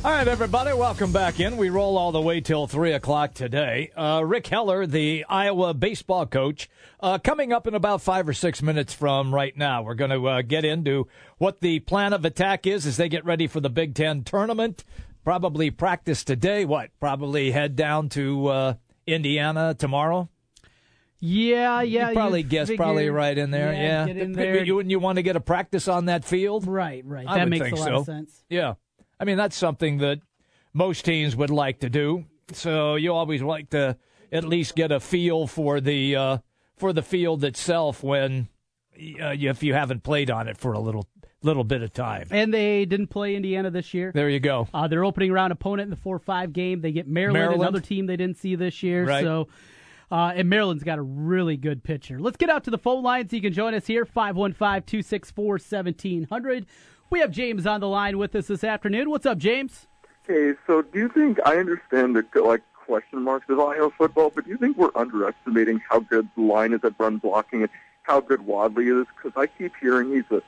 [0.08, 1.58] All right, everybody, welcome back in.
[1.58, 3.90] We roll all the way till 3 o'clock today.
[3.94, 8.62] Uh, Rick Heller, the Iowa baseball coach, uh, coming up in about five or six
[8.62, 9.82] minutes from right now.
[9.82, 13.26] We're going to uh, get into what the plan of attack is as they get
[13.26, 14.82] ready for the Big Ten tournament.
[15.24, 16.64] Probably practice today.
[16.64, 16.88] What?
[17.00, 18.74] Probably head down to uh,
[19.06, 20.30] Indiana tomorrow.
[21.20, 22.08] Yeah, yeah.
[22.08, 23.74] You probably guess figure- probably right in there.
[23.74, 24.64] Yeah, get in there.
[24.64, 26.66] You wouldn't you want to get a practice on that field?
[26.66, 27.26] Right, right.
[27.28, 27.94] I that makes a lot so.
[27.96, 28.44] of sense.
[28.48, 28.74] Yeah,
[29.20, 30.20] I mean that's something that
[30.72, 32.24] most teams would like to do.
[32.52, 33.96] So you always like to
[34.32, 36.38] at least get a feel for the uh,
[36.76, 38.48] for the field itself when
[38.96, 41.06] uh, if you haven't played on it for a little
[41.42, 42.26] little bit of time.
[42.30, 44.10] And they didn't play Indiana this year.
[44.12, 44.68] There you go.
[44.74, 46.80] Uh, their opening round opponent in the 4 5 game.
[46.80, 47.62] They get Maryland, Maryland.
[47.62, 49.04] another team they didn't see this year.
[49.04, 49.22] Right.
[49.22, 49.48] So,
[50.10, 52.18] uh, and Maryland's got a really good pitcher.
[52.18, 53.32] Let's get out to the phone lines.
[53.32, 56.66] You can join us here 515 264 1700.
[57.10, 59.08] We have James on the line with us this afternoon.
[59.10, 59.86] What's up, James?
[60.28, 64.44] Okay, so do you think I understand the like question marks of Iowa football, but
[64.44, 67.70] do you think we're underestimating how good the line is at run blocking and
[68.02, 69.06] how good Wadley is?
[69.16, 70.42] Because I keep hearing he's a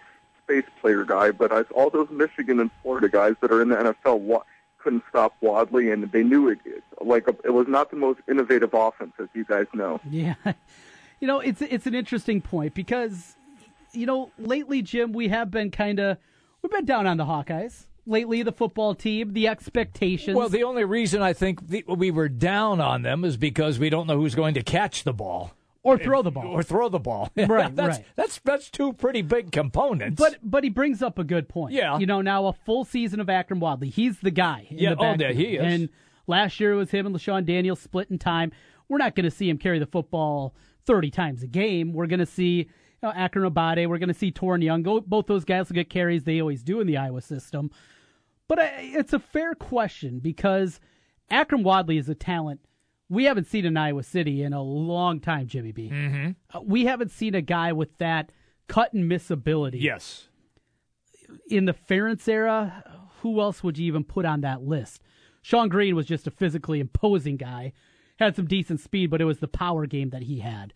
[0.44, 3.77] space player guy, but I, all those Michigan and Florida guys that are in the
[3.77, 4.42] NFL wa-
[4.79, 6.59] couldn't stop Wadley, and they knew it.
[6.66, 10.01] it like it was not the most innovative offense, as you guys know.
[10.11, 10.35] Yeah.
[11.20, 13.37] You know, it's it's an interesting point because
[13.92, 16.16] you know lately, Jim, we have been kind of
[16.62, 18.42] we've been down on the Hawkeyes lately.
[18.42, 20.37] The football team, the expectations.
[20.37, 23.90] Well, the only reason I think the, we were down on them is because we
[23.90, 26.99] don't know who's going to catch the ball or throw the ball or throw the
[26.99, 27.31] ball.
[27.37, 28.07] Right, that's, right.
[28.16, 30.20] That's that's two pretty big components.
[30.20, 31.73] But but he brings up a good point.
[31.73, 31.99] Yeah.
[31.99, 34.66] you know now a full season of Akrum Wadley, he's the guy.
[34.70, 35.62] In Yeah, the oh, yeah, he is.
[35.64, 35.88] And
[36.27, 38.53] last year it was him and LeShun Daniels split in time.
[38.88, 41.92] We're not going to see him carry the football thirty times a game.
[41.92, 42.68] We're going to see
[43.03, 43.89] know, Akron Abade.
[43.89, 44.83] We're going to see Toren Young.
[44.83, 46.25] Go, both those guys will get carries.
[46.25, 47.71] They always do in the Iowa system.
[48.49, 50.81] But I, it's a fair question because
[51.31, 52.61] Akrum Wadley is a talent
[53.11, 55.91] we haven't seen in Iowa City in a long time, Jimmy B.
[55.93, 56.37] Mhm.
[56.55, 58.31] Uh, we haven't seen a guy with that
[58.69, 59.79] cut and miss ability.
[59.79, 60.29] Yes.
[61.49, 62.85] In the Ferentz era,
[63.21, 65.03] who else would you even put on that list?
[65.43, 67.73] Shonn Greene was just a physically imposing guy,
[68.21, 70.73] had some decent speed, but it was the power game that he had.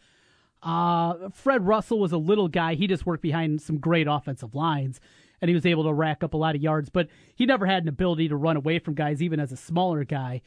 [0.64, 2.74] Uh, Fred Russell was a little guy.
[2.74, 4.98] He just worked behind some great offensive lines,
[5.40, 7.82] and he was able to rack up a lot of yards, but he never had
[7.82, 10.40] an ability to run away from guys, even as a smaller guy.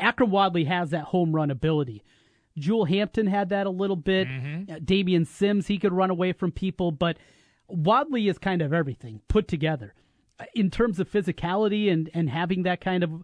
[0.00, 2.02] Akrum Wadley has that home run ability.
[2.58, 4.26] Jewel Hampton had that a little bit.
[4.70, 7.16] Uh, Damian Sims, he could run away from people, but
[7.68, 9.94] Wadley is kind of everything put together.
[10.40, 13.22] Uh, In terms of physicality and, and having that kind of.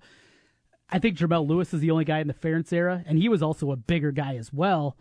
[0.93, 3.43] I think Jermelle Lewis is the only guy in the Ferentz era, and he was
[3.43, 4.97] also a bigger guy as well.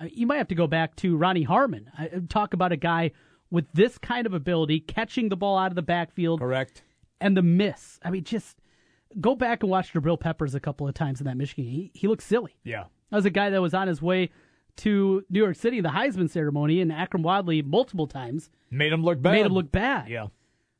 [0.00, 1.90] Uh, you might have to go back to Ronnie Harmon.
[2.28, 3.12] Talk about a guy
[3.50, 6.40] with this kind of ability, catching the ball out of the backfield.
[6.40, 6.82] Correct.
[7.20, 7.98] And the miss.
[8.02, 8.56] I mean, just
[9.20, 11.64] go back and watch Jabril Peppers a couple of times in that Michigan.
[11.64, 12.56] He, he looks silly.
[12.64, 12.84] Yeah.
[13.10, 14.30] That was a guy that was on his way
[14.76, 19.20] to New York City, the Heisman ceremony, and Akrum Wadley multiple times Made him look
[19.20, 19.32] bad.
[19.32, 20.08] made him look bad.
[20.08, 20.28] Yeah.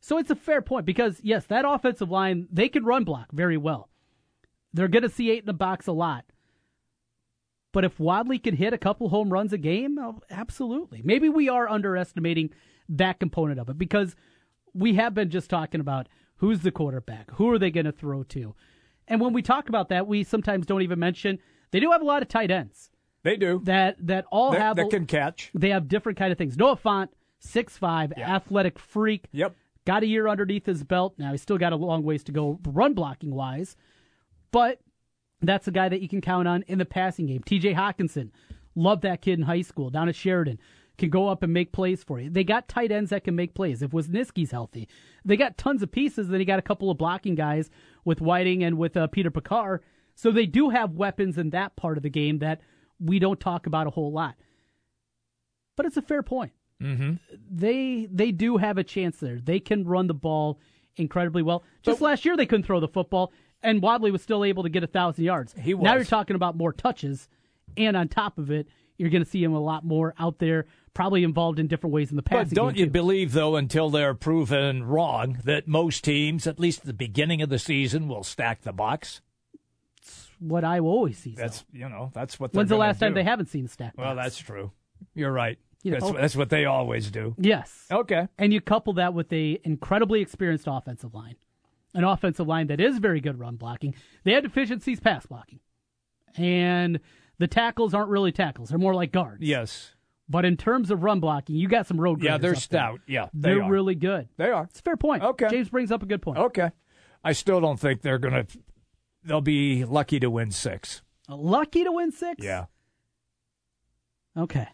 [0.00, 3.56] So it's a fair point because yes, that offensive line they can run block very
[3.58, 3.90] well.
[4.72, 6.24] They're going to see eight in the box a lot.
[7.72, 11.02] But if Wadley can hit a couple home runs a game, oh, absolutely.
[11.04, 12.50] Maybe we are underestimating
[12.88, 14.16] that component of it because
[14.74, 18.22] we have been just talking about who's the quarterback, who are they going to throw
[18.24, 18.54] to,
[19.06, 21.38] and when we talk about that, we sometimes don't even mention
[21.72, 22.90] they do have a lot of tight ends.
[23.22, 25.50] They do that that all That- have that can catch.
[25.54, 26.56] They have different kind of things.
[26.56, 29.26] Noah Fant, six five, athletic freak.
[29.32, 29.54] Yep.
[29.84, 31.14] Got a year underneath his belt.
[31.18, 33.76] Now he's still got a long ways to go run blocking wise,
[34.52, 34.80] but
[35.42, 37.42] that's a guy that you can count on in the passing game.
[37.42, 37.74] T.J.
[37.74, 38.30] Hockenson,
[38.74, 40.58] love that kid in high school down at Chariton.
[40.98, 42.28] Can go up and make plays for you.
[42.28, 43.80] They got tight ends that can make plays.
[43.80, 44.86] If Wisniewski's healthy,
[45.24, 46.28] they got tons of pieces.
[46.28, 47.70] Then he got a couple of blocking guys
[48.04, 49.78] with Whiting and with uh, Peter Pekar.
[50.14, 52.60] So they do have weapons in that part of the game that
[52.98, 54.34] we don't talk about a whole lot.
[55.74, 56.52] But it's a fair point.
[56.82, 57.14] Mm-hmm.
[57.50, 59.38] They they do have a chance there.
[59.42, 60.58] They can run the ball
[60.96, 61.64] incredibly well.
[61.82, 64.82] Just last year they couldn't throw the football, and Wadley was still able to get
[64.82, 65.54] a thousand yards.
[65.58, 65.84] He was.
[65.84, 67.28] Now you're talking about more touches,
[67.76, 70.66] and on top of it, you're going to see him a lot more out there,
[70.92, 72.90] probably involved in different ways in the passing But don't you too.
[72.90, 77.48] believe, though, until they're proven wrong, that most teams, at least at the beginning of
[77.48, 79.22] the season, will stack the box?
[80.00, 81.34] That's what I always see.
[81.34, 82.52] That's you know that's what.
[82.52, 83.94] When's the last time they haven't seen stack?
[83.96, 84.24] Well, box?
[84.24, 84.70] that's true.
[85.14, 85.58] You're right.
[85.82, 87.34] You that's, that's what they always do.
[87.38, 87.86] Yes.
[87.90, 88.28] Okay.
[88.38, 91.36] And you couple that with a incredibly experienced offensive line,
[91.94, 93.94] an offensive line that is very good run blocking.
[94.24, 95.60] They had deficiencies pass blocking,
[96.36, 97.00] and
[97.38, 99.42] the tackles aren't really tackles; they're more like guards.
[99.42, 99.94] Yes.
[100.28, 102.22] But in terms of run blocking, you got some road.
[102.22, 102.60] Yeah, they're up there.
[102.60, 103.00] stout.
[103.08, 103.70] Yeah, they they're are.
[103.70, 104.28] really good.
[104.36, 104.64] They are.
[104.70, 105.24] It's a fair point.
[105.24, 105.48] Okay.
[105.50, 106.38] James brings up a good point.
[106.38, 106.70] Okay.
[107.24, 108.46] I still don't think they're going to.
[109.24, 111.02] They'll be lucky to win six.
[111.28, 112.42] Lucky to win six.
[112.44, 112.66] Yeah.
[114.36, 114.68] Okay.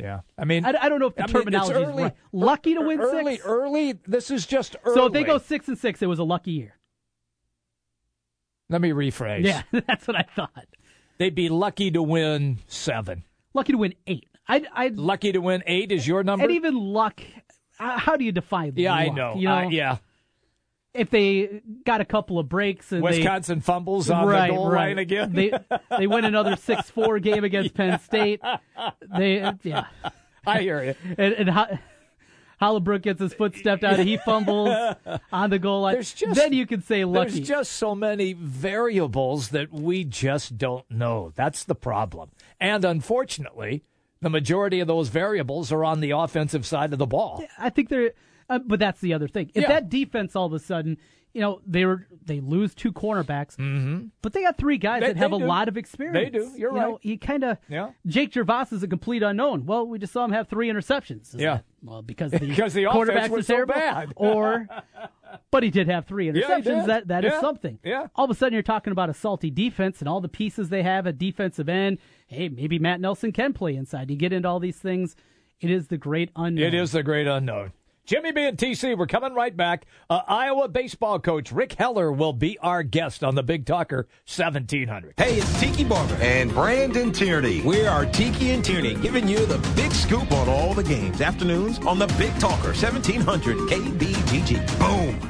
[0.00, 0.20] Yeah.
[0.38, 2.14] I mean, I, I don't know if the I mean, terminology is early- right.
[2.32, 3.46] Lucky to win early, six.
[3.46, 3.92] Early.
[4.06, 4.94] This is just early.
[4.94, 6.74] So if they go six and six, it was a lucky year.
[8.68, 9.44] Let me rephrase.
[9.44, 10.66] Yeah, that's what I thought.
[11.18, 13.24] They'd be lucky to win seven.
[13.52, 14.26] Lucky to win eight.
[14.48, 16.44] I'd, I'd Lucky to win eight is your number.
[16.44, 17.20] and even luck.
[17.78, 18.72] uh, How do you define?
[18.76, 19.34] yeah, I know.
[19.36, 19.98] You know, Uh, yeah.
[20.92, 24.88] If they got a couple of breaks and Wisconsin fumbles on right, the goal right.
[24.88, 25.32] line again.
[25.32, 25.52] they
[25.96, 28.40] they win another six four game against Penn State.
[29.16, 29.86] They uh, yeah,
[30.44, 30.94] I hear you.
[31.16, 31.78] and, and Ho-
[32.60, 34.74] Hornibrook gets his foot stepped out he fumbles
[35.32, 35.96] on the goal line.
[36.02, 37.30] Just- then you can say lucky.
[37.30, 41.32] There's just so many variables that we just don't know.
[41.36, 42.30] That's the problem.
[42.58, 43.84] And unfortunately,
[44.20, 47.44] the majority of those variables are on the offensive side of the ball.
[47.58, 48.12] I think they're,
[48.50, 49.50] uh, but that's the other thing.
[49.54, 49.68] If Yeah.
[49.68, 50.98] that defense all of a sudden,
[51.32, 53.56] you know, they were they lose two cornerbacks,
[54.20, 55.06] but they got three guys Mm-hmm.
[55.08, 55.44] They- that have a do.
[55.44, 56.32] lot of experience.
[56.32, 56.50] They do.
[56.56, 56.98] You're You know, right.
[57.04, 57.90] you kind of Yeah.
[58.06, 59.64] Jake Gervase is a complete unknown.
[59.66, 61.34] Well, we just saw him have three interceptions.
[61.38, 61.60] Yeah.
[61.82, 64.12] well, because the Because the quarterbacks was are so terrible, bad.
[64.16, 64.66] or
[65.52, 66.64] But he did have three interceptions.
[66.66, 67.34] Yeah, that that yeah.
[67.36, 67.78] is something.
[67.84, 68.08] Yeah.
[68.16, 70.82] All of a sudden, you're talking about a salty defense and all the pieces they
[70.82, 71.98] have at defensive end.
[72.26, 74.10] Hey, maybe Matt Nelson can play inside.
[74.10, 75.14] You get into all these things.
[75.60, 76.64] It is the great unknown.
[76.64, 77.72] It is the great unknown.
[78.06, 79.86] Jimmy B and TC, we're coming right back.
[80.08, 85.14] Uh, Iowa baseball coach Rick Heller will be our guest on the Big Talker 1700.
[85.16, 87.60] Hey, it's Tiki Barber and Brandon Tierney.
[87.60, 91.20] We are Tiki and Tierney, giving you the big scoop on all the games.
[91.20, 94.78] Afternoons on the Big Talker 1700 KBGG.
[94.78, 95.29] Boom.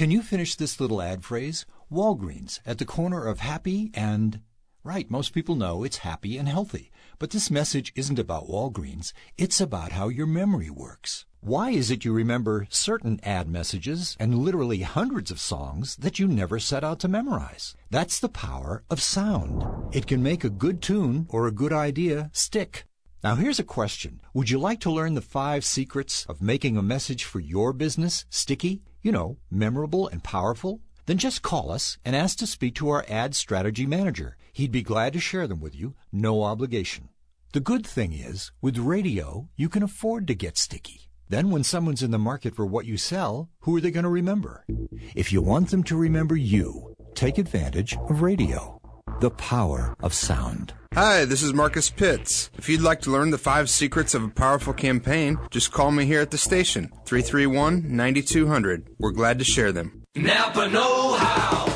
[0.00, 1.66] Can you finish this little ad phrase?
[1.92, 4.40] Walgreens, at the corner of happy and.
[4.82, 6.90] Right, most people know it's happy and healthy.
[7.18, 11.26] But this message isn't about Walgreens, it's about how your memory works.
[11.40, 16.26] Why is it you remember certain ad messages and literally hundreds of songs that you
[16.26, 17.76] never set out to memorize?
[17.90, 19.66] That's the power of sound.
[19.94, 22.86] It can make a good tune or a good idea stick.
[23.22, 24.22] Now here's a question.
[24.32, 28.24] Would you like to learn the five secrets of making a message for your business
[28.30, 28.80] sticky?
[29.02, 30.80] You know, memorable and powerful?
[31.06, 34.36] Then just call us and ask to speak to our ad strategy manager.
[34.52, 37.08] He'd be glad to share them with you, no obligation.
[37.52, 41.08] The good thing is, with radio, you can afford to get sticky.
[41.30, 44.10] Then when someone's in the market for what you sell, who are they going to
[44.10, 44.66] remember?
[45.14, 48.79] If you want them to remember you, take advantage of radio.
[49.20, 50.72] The power of sound.
[50.94, 52.48] Hi, this is Marcus Pitts.
[52.56, 56.06] If you'd like to learn the five secrets of a powerful campaign, just call me
[56.06, 58.88] here at the station, 331 9200.
[58.98, 60.04] We're glad to share them.
[60.14, 61.66] Napa Know How.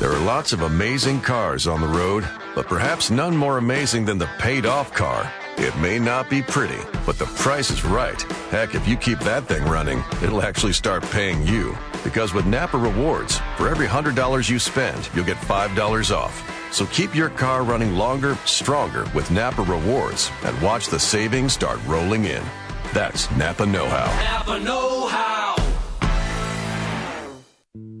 [0.00, 4.18] There are lots of amazing cars on the road, but perhaps none more amazing than
[4.18, 5.32] the paid off car.
[5.56, 8.20] It may not be pretty, but the price is right.
[8.50, 11.76] Heck, if you keep that thing running, it'll actually start paying you.
[12.02, 16.53] Because with Napa Rewards, for every $100 you spend, you'll get $5 off.
[16.74, 21.78] So keep your car running longer, stronger with Napa Rewards and watch the savings start
[21.86, 22.42] rolling in.
[22.92, 24.06] That's Napa Know How.
[24.24, 25.54] Napa Know How.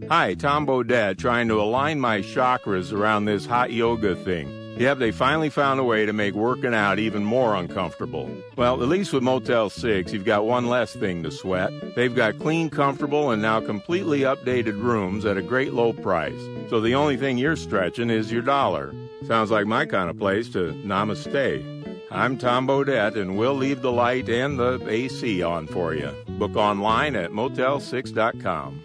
[0.08, 4.63] Hi, Tom Bodett, trying to align my chakras around this hot yoga thing.
[4.76, 8.28] Yep, they finally found a way to make working out even more uncomfortable.
[8.56, 11.70] Well, at least with Motel 6, you've got one less thing to sweat.
[11.94, 16.40] They've got clean, comfortable, and now completely updated rooms at a great low price.
[16.70, 18.92] So the only thing you're stretching is your dollar.
[19.26, 21.70] Sounds like my kind of place to namaste.
[22.10, 26.10] I'm Tom Bodett, and we'll leave the light and the AC on for you.
[26.30, 28.84] Book online at motel6.com.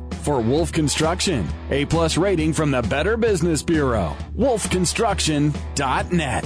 [0.21, 1.45] for Wolf Construction.
[1.69, 4.15] A plus rating from the Better Business Bureau.
[4.37, 6.45] wolfconstruction.net.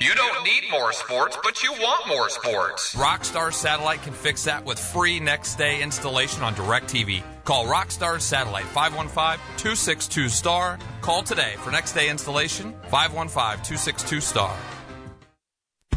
[0.00, 2.94] You don't need more sports, but you want more sports.
[2.94, 7.24] Rockstar Satellite can fix that with free next day installation on DirecTV.
[7.44, 10.78] Call Rockstar Satellite 515-262-STAR.
[11.00, 14.56] Call today for next day installation 515-262-STAR.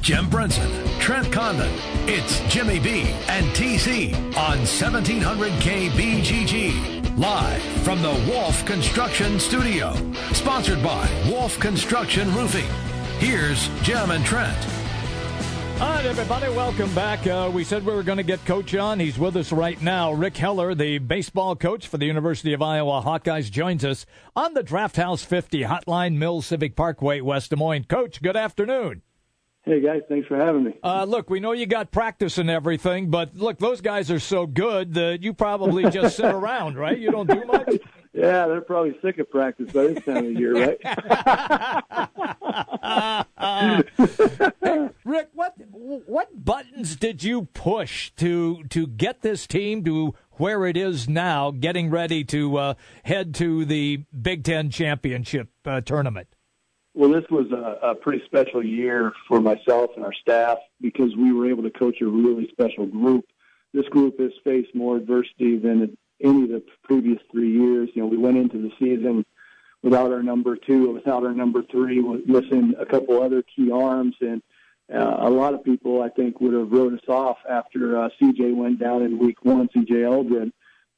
[0.01, 1.71] Jim Brenson, Trent Condon.
[2.07, 7.17] It's Jimmy B and TC on 1700 KBGG.
[7.19, 9.93] Live from the Wolf Construction Studio.
[10.33, 12.65] Sponsored by Wolf Construction Roofing.
[13.19, 14.57] Here's Jim and Trent.
[15.79, 17.27] All right, everybody, welcome back.
[17.27, 18.99] Uh, we said we were going to get Coach on.
[18.99, 20.13] He's with us right now.
[20.13, 24.63] Rick Heller, the baseball coach for the University of Iowa Hawkeyes, joins us on the
[24.63, 27.83] Draft House 50 Hotline Mill Civic Parkway, West Des Moines.
[27.83, 29.03] Coach, good afternoon.
[29.71, 30.73] Hey guys, thanks for having me.
[30.83, 34.45] Uh, look, we know you got practice and everything, but look, those guys are so
[34.45, 36.99] good that you probably just sit around, right?
[36.99, 37.79] You don't do much.
[38.11, 40.77] Yeah, they're probably sick of practice by this time of year, right?
[44.61, 50.65] hey, Rick, what what buttons did you push to to get this team to where
[50.65, 56.27] it is now, getting ready to uh, head to the Big Ten championship uh, tournament?
[56.93, 61.31] Well, this was a, a pretty special year for myself and our staff because we
[61.31, 63.25] were able to coach a really special group.
[63.73, 67.89] This group has faced more adversity than any of the previous three years.
[67.93, 69.25] You know, we went into the season
[69.81, 74.41] without our number two, without our number three, missing a couple other key arms, and
[74.93, 78.53] uh, a lot of people I think would have wrote us off after uh, CJ
[78.53, 80.51] went down in week one, CJ Eldred.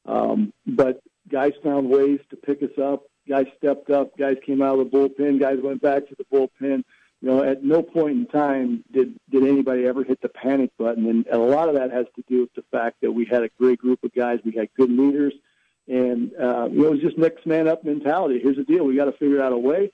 [0.05, 3.03] Um, but guys found ways to pick us up.
[3.27, 4.17] Guys stepped up.
[4.17, 5.39] Guys came out of the bullpen.
[5.39, 6.83] Guys went back to the bullpen
[7.23, 11.09] you know, at no point in time did did anybody ever hit the panic button,
[11.09, 13.49] and, a lot of that has to do with the fact that we had a
[13.57, 15.33] great group of guys, we had good leaders,
[15.87, 18.41] and uh, it was just next man up mentality.
[18.43, 19.89] Here's the deal: we got to figure out a way.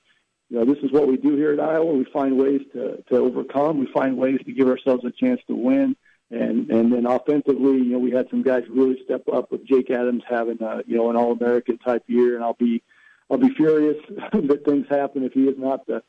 [0.48, 1.92] You know, this is what we do here at Iowa.
[1.92, 3.78] We find ways to to overcome.
[3.78, 5.94] We find ways to give ourselves a chance to win.
[6.32, 9.90] And and then offensively, you know, we had some guys really step up with Jake
[9.90, 12.82] Adams having a, you know an All American type year, and I'll be
[13.30, 13.96] I'll be furious
[14.32, 16.02] that things happen if he is not the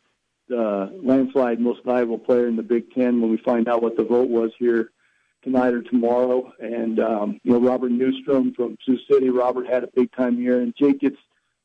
[0.51, 4.03] uh, landslide most valuable player in the Big Ten when we find out what the
[4.03, 4.91] vote was here
[5.43, 6.51] tonight or tomorrow.
[6.59, 9.29] And um, you know, Robert Neustrom from Sioux City.
[9.29, 11.17] Robert had a big time year, and Jake gets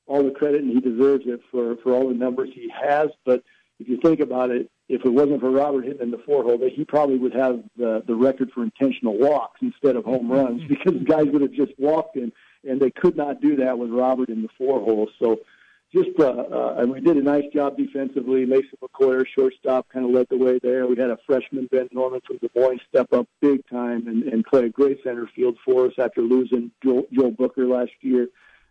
[0.06, 3.08] all the credit, and he deserves it for for all the numbers he has.
[3.24, 3.42] But
[3.78, 6.58] if you think about it, if it wasn't for Robert hitting in the four hole,
[6.72, 10.94] he probably would have the the record for intentional walks instead of home runs because
[11.04, 12.32] guys would have just walked in,
[12.68, 15.08] and they could not do that with Robert in the four hole.
[15.18, 15.40] So
[15.94, 18.44] just uh, uh, and we did a nice job defensively.
[18.44, 20.86] Mason McCoy, shortstop, kind of led the way there.
[20.86, 24.44] We had a freshman Ben Norman from Des Moines step up big time and, and
[24.44, 28.28] play a great center field for us after losing Joel, Joel Booker last year.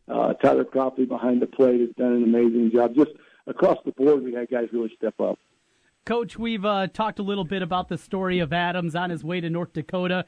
[0.08, 2.94] Uh, Tyler Cropley behind the plate has done an amazing job.
[2.94, 3.12] Just
[3.48, 5.40] across the board, we had guys really step up.
[6.06, 9.42] Coach, we've uh, talked a little bit about the story of Adams on his way
[9.42, 10.26] to North Dakota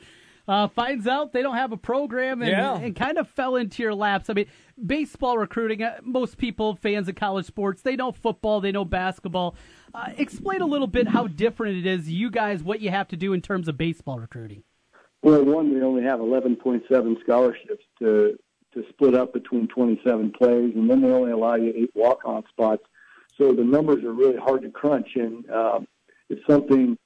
[0.47, 2.77] uh, finds out they don't have a program and, yeah.
[2.77, 4.29] and kind of fell into your laps.
[4.29, 4.47] I mean,
[4.83, 9.55] baseball recruiting, uh, most people, fans of college sports, they know football, they know basketball.
[9.93, 13.17] Uh, explain a little bit how different it is, you guys, what you have to
[13.17, 14.63] do in terms of baseball recruiting.
[15.21, 18.37] Well, one, we only have 11.7 scholarships to
[18.73, 22.83] to split up between 27 plays, and then they only allow you eight walk-on spots.
[23.37, 25.87] So the numbers are really hard to crunch, and um,
[26.29, 26.97] it's something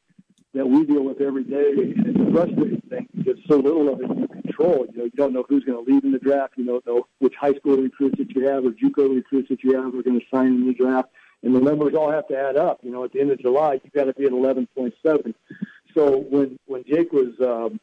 [0.54, 1.72] that we deal with every day.
[1.72, 4.86] And it's a frustrating thing because so little of it you control.
[4.92, 6.54] You know, you don't know who's going to leave in the draft.
[6.58, 9.76] You don't know which high school recruits that you have or JUCO recruits that you
[9.76, 11.10] have are going to sign in the draft.
[11.44, 12.80] And the numbers all have to add up.
[12.84, 15.34] You know, at the end of July, you've got to be at 11.7.
[15.96, 17.80] So when when Jake was, um,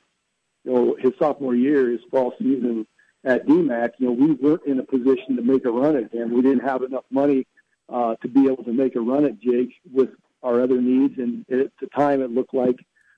[0.64, 2.86] you know, his sophomore year, his fall season
[3.24, 6.32] at DMAC, you know, we weren't in a position to make a run at him.
[6.32, 7.46] We didn't have enough money
[7.88, 10.10] uh, to be able to make a run at Jake with
[10.42, 11.18] our other needs.
[11.18, 12.76] And at the time, it looked like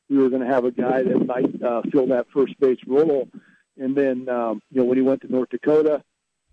[0.09, 3.29] we were going to have a guy that might uh, fill that first base role.
[3.79, 6.03] And then, um, you know, when he went to North Dakota,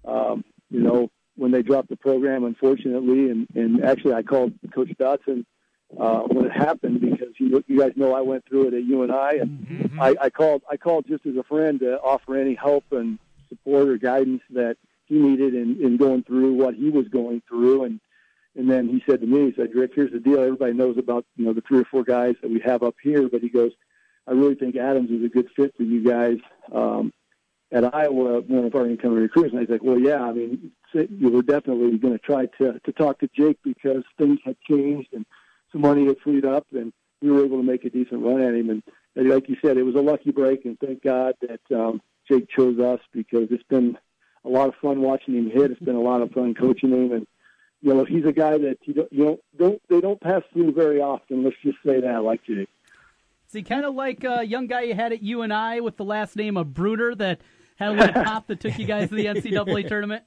[0.05, 4.89] um, you know, when they dropped the program, unfortunately, and, and actually I called Coach
[4.99, 5.45] Dotson
[5.97, 9.39] uh, when it happened because you, you guys know I went through it at UNI,
[9.39, 10.01] and mm-hmm.
[10.01, 13.87] I, I called I called just as a friend to offer any help and support
[13.87, 17.99] or guidance that he needed in, in going through what he was going through, and
[18.57, 20.39] and then he said to me, he said, Rick, here's the deal.
[20.39, 23.29] Everybody knows about, you know, the three or four guys that we have up here,
[23.29, 23.71] but he goes,
[24.27, 26.37] I really think Adams is a good fit for you guys.
[26.73, 27.13] Um,
[27.71, 30.71] at Iowa, one of our incoming recruits, and I was like, well, yeah, I mean,
[30.93, 35.09] you were definitely going to try to to talk to Jake because things had changed
[35.13, 35.25] and
[35.71, 38.53] some money had freed up, and we were able to make a decent run at
[38.53, 38.69] him.
[38.69, 38.83] And,
[39.15, 42.49] and like you said, it was a lucky break, and thank God that um, Jake
[42.49, 43.97] chose us because it's been
[44.45, 45.71] a lot of fun watching him hit.
[45.71, 47.27] It's been a lot of fun coaching him, and
[47.87, 50.73] you know, he's a guy that you don't, you don't, don't they don't pass through
[50.73, 51.45] very often.
[51.45, 52.67] Let's just say that, like Jake.
[53.47, 56.35] Is he kind of like a young guy you had at UNI with the last
[56.35, 57.39] name of Bruner that
[57.77, 60.23] had a little pop that took you guys to the NCAA tournament?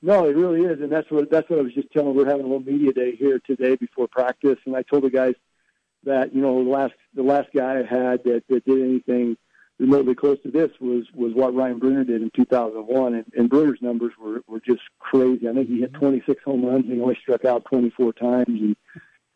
[0.00, 2.14] No, it really is, and that's what that's what I was just telling.
[2.14, 5.34] We're having a little media day here today before practice, and I told the guys
[6.04, 9.36] that you know the last the last guy I had that, that did anything
[9.82, 13.80] remotely close to this was was what Ryan Bruner did in 2001, and, and Bruner's
[13.82, 15.48] numbers were were just crazy.
[15.48, 16.06] I think he hit mm-hmm.
[16.06, 18.76] 26 home runs and he only struck out 24 times, and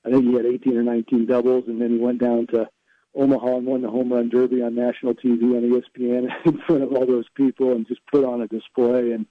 [0.05, 2.69] I think he had 18 or 19 doubles, and then he went down to
[3.17, 6.93] Omaha and won the home run derby on national TV on ESPN in front of
[6.93, 9.13] all those people and just put on a display.
[9.13, 9.27] And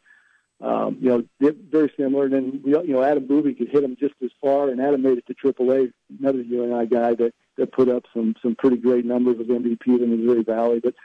[0.62, 2.26] Um, you know, very similar.
[2.26, 5.18] And then you know, Adam Booby could hit him just as far, and Adam made
[5.18, 5.91] it to AAA.
[6.20, 9.99] Another UNI guy that that put up some some pretty great numbers of MVP in
[9.99, 10.80] the Missouri Valley.
[10.82, 10.95] But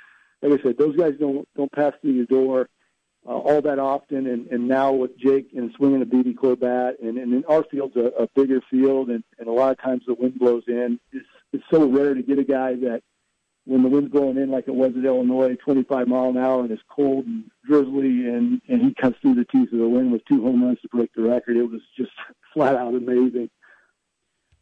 [0.43, 2.69] like I said, those guys don't don't pass through your door
[3.27, 4.27] uh, all that often.
[4.27, 8.23] And, and now with Jake and swinging a BBCOR bat, and, and our field's a,
[8.23, 10.99] a bigger field, and, and a lot of times the wind blows in.
[11.13, 13.03] It's it's so rare to get a guy that
[13.71, 16.73] when the wind's blowing in like it was at Illinois, 25 mile an hour, and
[16.73, 20.25] it's cold and drizzly, and and he cuts through the teeth of the wind with
[20.27, 21.57] two home runs to break the record.
[21.57, 22.11] It was just
[22.53, 23.49] flat out amazing.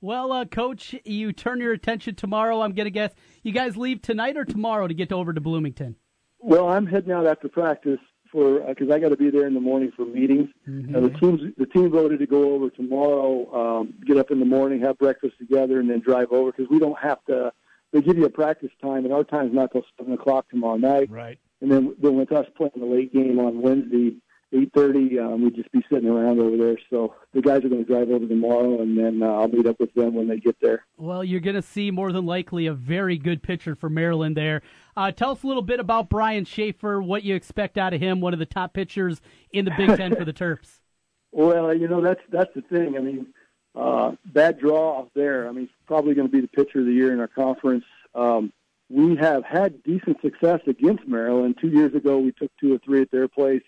[0.03, 2.61] Well, uh, Coach, you turn your attention tomorrow.
[2.61, 5.97] I'm going to guess you guys leave tonight or tomorrow to get over to Bloomington.
[6.39, 7.99] Well, I'm heading out after practice
[8.31, 10.51] for because uh, I got to be there in the morning for meetings.
[10.69, 10.95] Mm-hmm.
[10.95, 13.81] Uh, the teams the team voted to go over tomorrow.
[13.81, 16.79] Um, get up in the morning, have breakfast together, and then drive over because we
[16.79, 17.53] don't have to.
[17.93, 21.11] They give you a practice time, and our time's not till seven o'clock tomorrow night.
[21.11, 21.39] Right.
[21.61, 24.17] And then then with us playing the late game on Wednesday,
[24.53, 26.77] eight thirty, um, we'd just be sitting around over there.
[26.91, 29.81] So the guys are going to drive over tomorrow, and then uh, I'll meet up
[29.81, 30.85] with them when they get there.
[30.97, 34.63] Well, you're going to see more than likely a very good pitcher for Maryland there.
[34.97, 38.21] Uh, tell us a little bit about Brian Shaffer, what you expect out of him,
[38.21, 39.21] one of the top pitchers
[39.53, 40.81] in the Big Ten for the Terps.
[41.31, 42.97] Well, you know that's that's the thing.
[42.97, 43.27] I mean,
[43.75, 45.49] uh, bad draw there.
[45.49, 47.85] I mean, probably going to be the pitcher of the year in our conference.
[48.15, 48.53] Um,
[48.91, 51.57] we have had decent success against Maryland.
[51.61, 53.63] Two years ago, we took two or three at their place.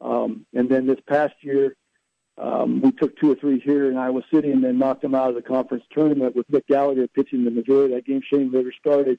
[0.00, 1.76] Um, and then this past year,
[2.36, 5.28] um, we took two or three here in Iowa City and then knocked them out
[5.28, 8.22] of the conference tournament with Nick Gallagher pitching the majority of that game.
[8.28, 9.18] Shane Ritter started,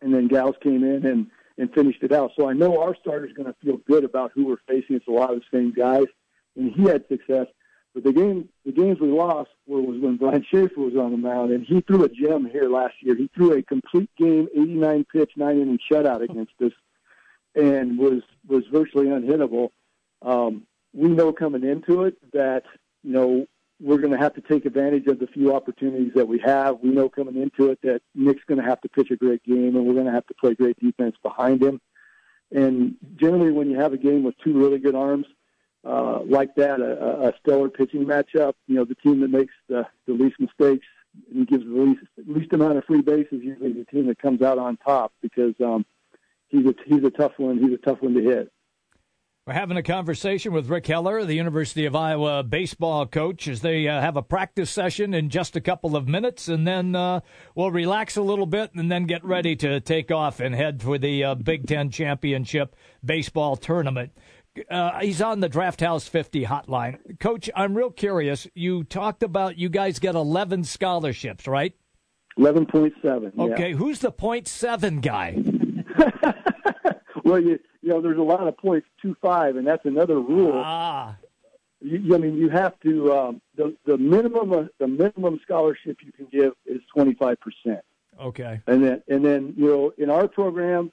[0.00, 1.26] and then Gals came in and,
[1.58, 2.32] and finished it out.
[2.36, 4.96] So I know our starter's going to feel good about who we're facing.
[4.96, 6.06] It's a lot of the same guys,
[6.56, 7.46] and he had success.
[7.96, 11.16] But the game, the games we lost were was when Brian Shaffer was on the
[11.16, 13.16] mound, and he threw a gem here last year.
[13.16, 16.72] He threw a complete game, 89 pitch, nine inning shutout against us,
[17.54, 19.70] and was was virtually unhittable.
[20.20, 22.64] Um, we know coming into it that
[23.02, 23.46] you know
[23.80, 26.80] we're going to have to take advantage of the few opportunities that we have.
[26.82, 29.74] We know coming into it that Nick's going to have to pitch a great game,
[29.74, 31.80] and we're going to have to play great defense behind him.
[32.52, 35.26] And generally, when you have a game with two really good arms
[35.86, 39.86] uh, like that, a, a stellar pitching matchup, you know, the team that makes the,
[40.06, 40.86] the least mistakes
[41.34, 44.58] and gives the least least amount of free bases usually the team that comes out
[44.58, 45.86] on top because um,
[46.48, 47.58] he's a he's a tough one.
[47.58, 48.52] He's a tough one to hit.
[49.46, 53.86] We're having a conversation with Rick Heller, the University of Iowa baseball coach, as they
[53.86, 57.20] uh, have a practice session in just a couple of minutes, and then uh,
[57.54, 60.98] we'll relax a little bit and then get ready to take off and head for
[60.98, 62.74] the uh, Big Ten Championship
[63.04, 64.10] baseball tournament.
[64.70, 67.18] Uh, he's on the Draft House 50 hotline.
[67.20, 68.46] Coach, I'm real curious.
[68.54, 71.74] You talked about you guys get 11 scholarships, right?
[72.38, 73.38] 11.7.
[73.38, 73.76] Okay, yeah.
[73.76, 75.36] who's the point seven guy?
[77.24, 80.60] well, you you know, there's a lot of points, two five, and that's another rule.
[80.64, 81.16] Ah.
[81.80, 86.12] You, I mean, you have to um, the the minimum uh, the minimum scholarship you
[86.12, 87.84] can give is twenty five percent.
[88.20, 88.60] Okay.
[88.66, 90.90] And then and then you know in our program,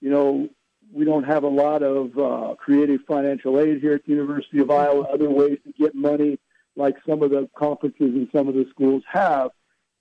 [0.00, 0.48] you know
[0.92, 4.70] we don't have a lot of uh, creative financial aid here at the University of
[4.70, 5.02] Iowa.
[5.02, 6.38] Other ways to get money,
[6.76, 9.50] like some of the conferences and some of the schools have.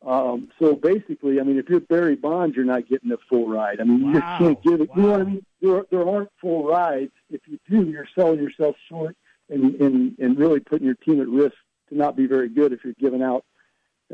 [0.05, 3.81] Um, so basically, I mean, if you're Barry Bonds, you're not getting a full ride.
[3.81, 4.19] I mean, you wow.
[4.19, 4.89] just can't give it.
[4.89, 4.95] Wow.
[4.95, 5.45] You know what I mean?
[5.61, 7.11] There, there aren't full rides.
[7.29, 9.17] If you do, you're selling yourself short
[9.49, 11.55] and, and, and really putting your team at risk
[11.89, 13.43] to not be very good if you're giving out,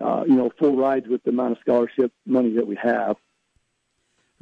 [0.04, 3.16] uh, you know, full rides with the amount of scholarship money that we have.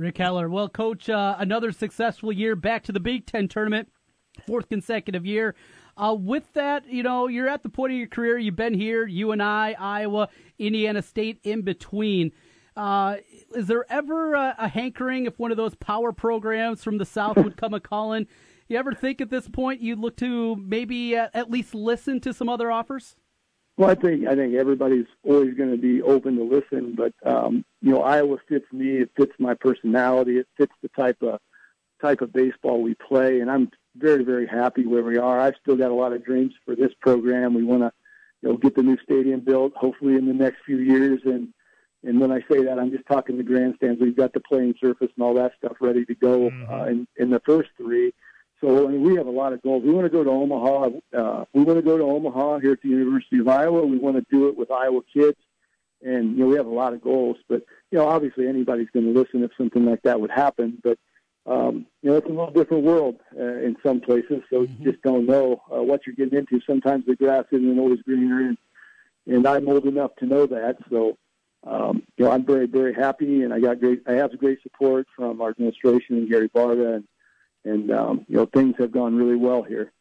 [0.04, 0.50] Rick Heller.
[0.50, 3.88] Well, Coach, uh, another successful year back to the Big Ten tournament,
[4.46, 5.56] fourth consecutive year.
[5.96, 8.38] Uh, with that, you know, you're at the point of your career.
[8.38, 10.28] You've been here, UNI, Iowa,
[10.60, 12.34] Indiana State, in between.
[12.76, 13.18] Uh,
[13.56, 17.38] is there ever a, a, hankering if one of those power programs from the South
[17.38, 18.28] would come a calling?
[18.68, 22.34] You ever think at this point you'd look to maybe at, at least listen to
[22.34, 23.16] some other offers?
[23.76, 27.66] Well, I think I think everybody's always going to be open to listen, but um,
[27.82, 28.98] you know, Iowa fits me.
[28.98, 30.38] It fits my personality.
[30.38, 31.40] It fits the type of
[32.00, 35.40] type of baseball we play, and I'm very, very happy where we are.
[35.40, 37.54] I've still got a lot of dreams for this program.
[37.54, 37.92] We want to,
[38.42, 41.22] you know, get the new stadium built, hopefully in the next few years.
[41.26, 41.50] And
[42.04, 44.00] and when I say that, I'm just talking the grandstands.
[44.00, 46.72] We've got the playing surface and all that stuff ready to go mm-hmm.
[46.72, 48.14] uh, in in the first three.
[48.64, 49.84] So I mean, we have a lot of goals.
[49.84, 50.90] We want to go to Omaha.
[51.14, 53.86] Uh, we want to go to Omaha here at the University of Iowa.
[53.86, 55.38] We want to do it with Iowa kids,
[56.02, 57.36] and you know we have a lot of goals.
[57.50, 60.78] But you know, obviously anybody's going to listen if something like that would happen.
[60.82, 60.98] But
[61.46, 64.82] um, you know, it's a little different world uh, in some places, so mm-hmm.
[64.82, 66.62] you just don't know uh, what you're getting into.
[66.66, 68.58] Sometimes the grass isn't always greener, and
[69.28, 70.78] and I'm old enough to know that.
[70.90, 71.18] So,
[71.68, 74.04] um, you know, I'm very very happy, and I got great.
[74.08, 77.04] I have great support from our administration and Gary Barta, and
[77.66, 79.92] and um, you know, things have gone really well here.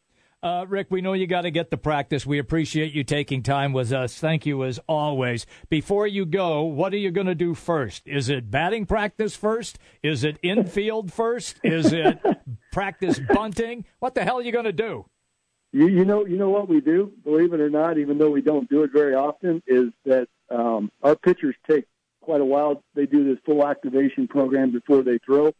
[0.43, 2.27] Uh, Rick, we know you got to get the practice.
[2.27, 4.19] We appreciate you taking time with us.
[4.19, 5.47] Thank you as always.
[5.69, 8.03] Before you go, what are you going to do first?
[8.09, 9.79] Is it batting practice first?
[10.03, 11.61] Is it infield first?
[11.63, 12.19] Is it
[12.73, 13.85] practice bunting?
[14.01, 15.05] What the hell are you going to do?
[15.71, 17.13] You, you know, you know what we do.
[17.23, 20.91] Believe it or not, even though we don't do it very often, is that um,
[21.05, 21.87] our pitchers take
[22.21, 22.83] quite a while.
[22.95, 25.53] They do this full activation program before they throw.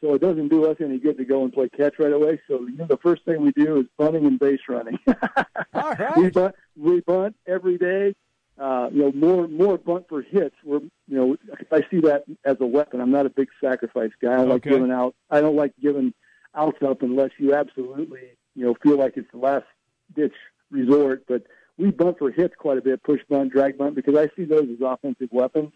[0.00, 2.40] So it doesn't do us any good to go and play catch right away.
[2.46, 4.98] So you know, the first thing we do is bunting and base running.
[5.74, 6.16] All right.
[6.16, 8.14] we bunt, we bunt every day.
[8.58, 10.54] Uh, you know, more more bunt for hits.
[10.64, 11.36] We're you know,
[11.72, 13.00] I see that as a weapon.
[13.00, 14.34] I'm not a big sacrifice guy.
[14.34, 14.70] I don't like Okay.
[14.70, 15.14] giving out.
[15.30, 16.12] I don't like giving
[16.54, 19.66] outs up unless you absolutely you know feel like it's the last
[20.14, 20.34] ditch
[20.70, 21.24] resort.
[21.28, 21.42] But
[21.76, 24.68] we bunt for hits quite a bit, push bunt, drag bunt, because I see those
[24.70, 25.72] as offensive weapons.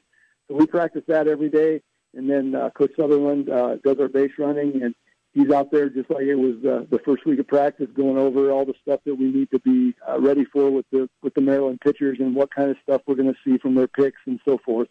[0.49, 1.83] So we practice that every day.
[2.15, 4.95] And then uh, Coach Sutherland uh, does our base running, and
[5.33, 8.51] he's out there just like it was uh, the first week of practice, going over
[8.51, 11.41] all the stuff that we need to be uh, ready for with the with the
[11.41, 14.41] Maryland pitchers and what kind of stuff we're going to see from their picks and
[14.45, 14.89] so forth.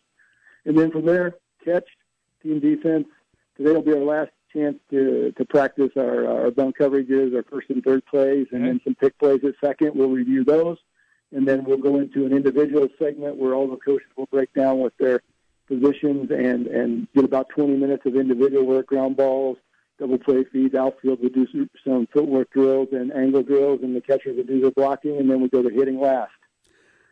[0.66, 1.88] And then from there, catch,
[2.42, 3.08] team defense.
[3.58, 7.70] Today will be our last chance to to practice our our bunt coverages, our first
[7.70, 9.92] and third plays, and then some pick plays at second.
[9.96, 10.78] We'll review those,
[11.32, 14.78] and then we'll go into an individual segment where all the coaches will break down
[14.78, 15.22] what their
[15.72, 19.58] positions and and get about 20 minutes of individual work, ground balls,
[20.00, 21.20] double play feeds, outfield.
[21.22, 24.72] We'll do some- some footwork drills and angle drills, and the catchers will do their
[24.72, 26.32] blocking, and then we go to hitting last.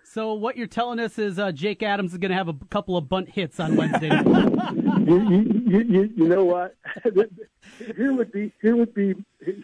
[0.04, 2.98] So what you're telling us is uh, Jake Adams is going to have a couple
[2.98, 4.08] of bunt hits on Wednesday.
[5.06, 6.76] you, you, you, you, you know what?
[7.96, 9.14] here would be here would be.
[9.46, 9.64] You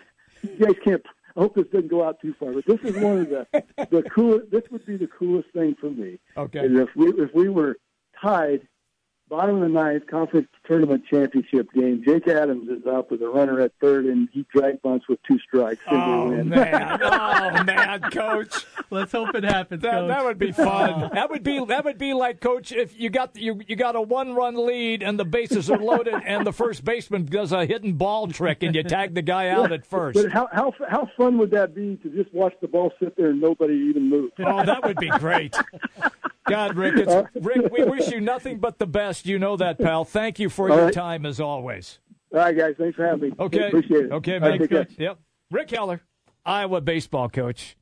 [0.59, 1.01] guys can't.
[1.35, 3.47] I hope this doesn't go out too far, but this is one of the
[3.89, 4.51] the coolest.
[4.51, 6.19] This would be the coolest thing for me.
[6.37, 6.59] Okay.
[6.59, 7.77] is if we if we were
[8.21, 8.67] tied,
[9.35, 12.01] bottom of the ninth, conference tournament championship game.
[12.05, 15.37] Jake Adams is up with a runner at third, and he drag bunts with two
[15.39, 15.81] strikes.
[15.87, 16.49] and Oh win.
[16.49, 16.99] man!
[17.01, 18.65] Oh man, Coach.
[18.89, 19.81] Let's hope it happens.
[19.81, 20.07] That, Coach.
[20.07, 21.09] that would be fun.
[21.13, 24.01] That would be that would be like Coach if you got you you got a
[24.01, 27.93] one run lead and the bases are loaded and the first baseman does a hidden
[27.93, 30.15] ball trick and you tag the guy out at first.
[30.21, 33.29] But how how how fun would that be to just watch the ball sit there
[33.31, 34.31] and nobody even move?
[34.39, 35.55] Oh, that would be great.
[36.47, 39.24] God, Rick, it's, uh, Rick, we wish you nothing but the best.
[39.25, 40.05] You know that, pal.
[40.05, 40.93] Thank you for All your right.
[40.93, 41.99] time as always.
[42.33, 42.75] All right, guys.
[42.77, 43.35] Thanks for having me.
[43.39, 43.67] Okay.
[43.67, 44.11] Appreciate it.
[44.11, 44.49] Okay, All man.
[44.51, 44.83] right, take care.
[44.85, 44.95] Good.
[44.99, 45.19] Yep.
[45.51, 46.01] Rick Heller,
[46.45, 47.77] Iowa baseball coach.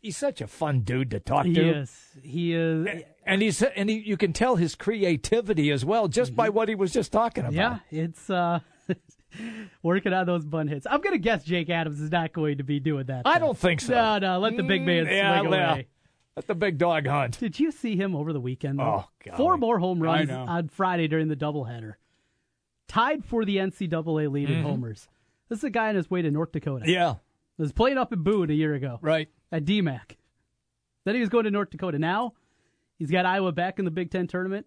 [0.00, 1.50] He's such a fun dude to talk to.
[1.50, 2.88] Yes, he is.
[3.26, 6.74] And he's and he, you can tell his creativity as well just by what he
[6.74, 7.52] was just talking about.
[7.54, 8.60] Yeah, it's uh,
[9.82, 10.86] working on those bun hits.
[10.88, 13.22] I'm gonna guess Jake Adams is not going to be doing that.
[13.26, 13.46] I though.
[13.46, 13.94] don't think so.
[13.94, 14.38] No, no.
[14.38, 15.72] Let the big man Mm, swing yeah.
[15.72, 15.86] away.
[16.36, 17.38] Let the big dog hunt.
[17.38, 18.78] Did you see him over the weekend?
[18.80, 19.04] Though?
[19.06, 19.36] Oh, golly.
[19.36, 21.94] Four more home runs on Friday during the doubleheader.
[22.88, 24.62] Tied for the NCAA lead in Mhm.
[24.62, 25.08] homers.
[25.48, 26.90] This is a guy on his way to North Dakota.
[26.90, 27.16] Yeah.
[27.56, 28.98] Was playing up in Boone a year ago.
[29.00, 29.28] Right.
[29.52, 30.16] At DMAC.
[31.04, 31.98] Then he was going to North Dakota.
[31.98, 32.32] Now
[32.98, 34.66] he's got Iowa back in the Big Ten tournament.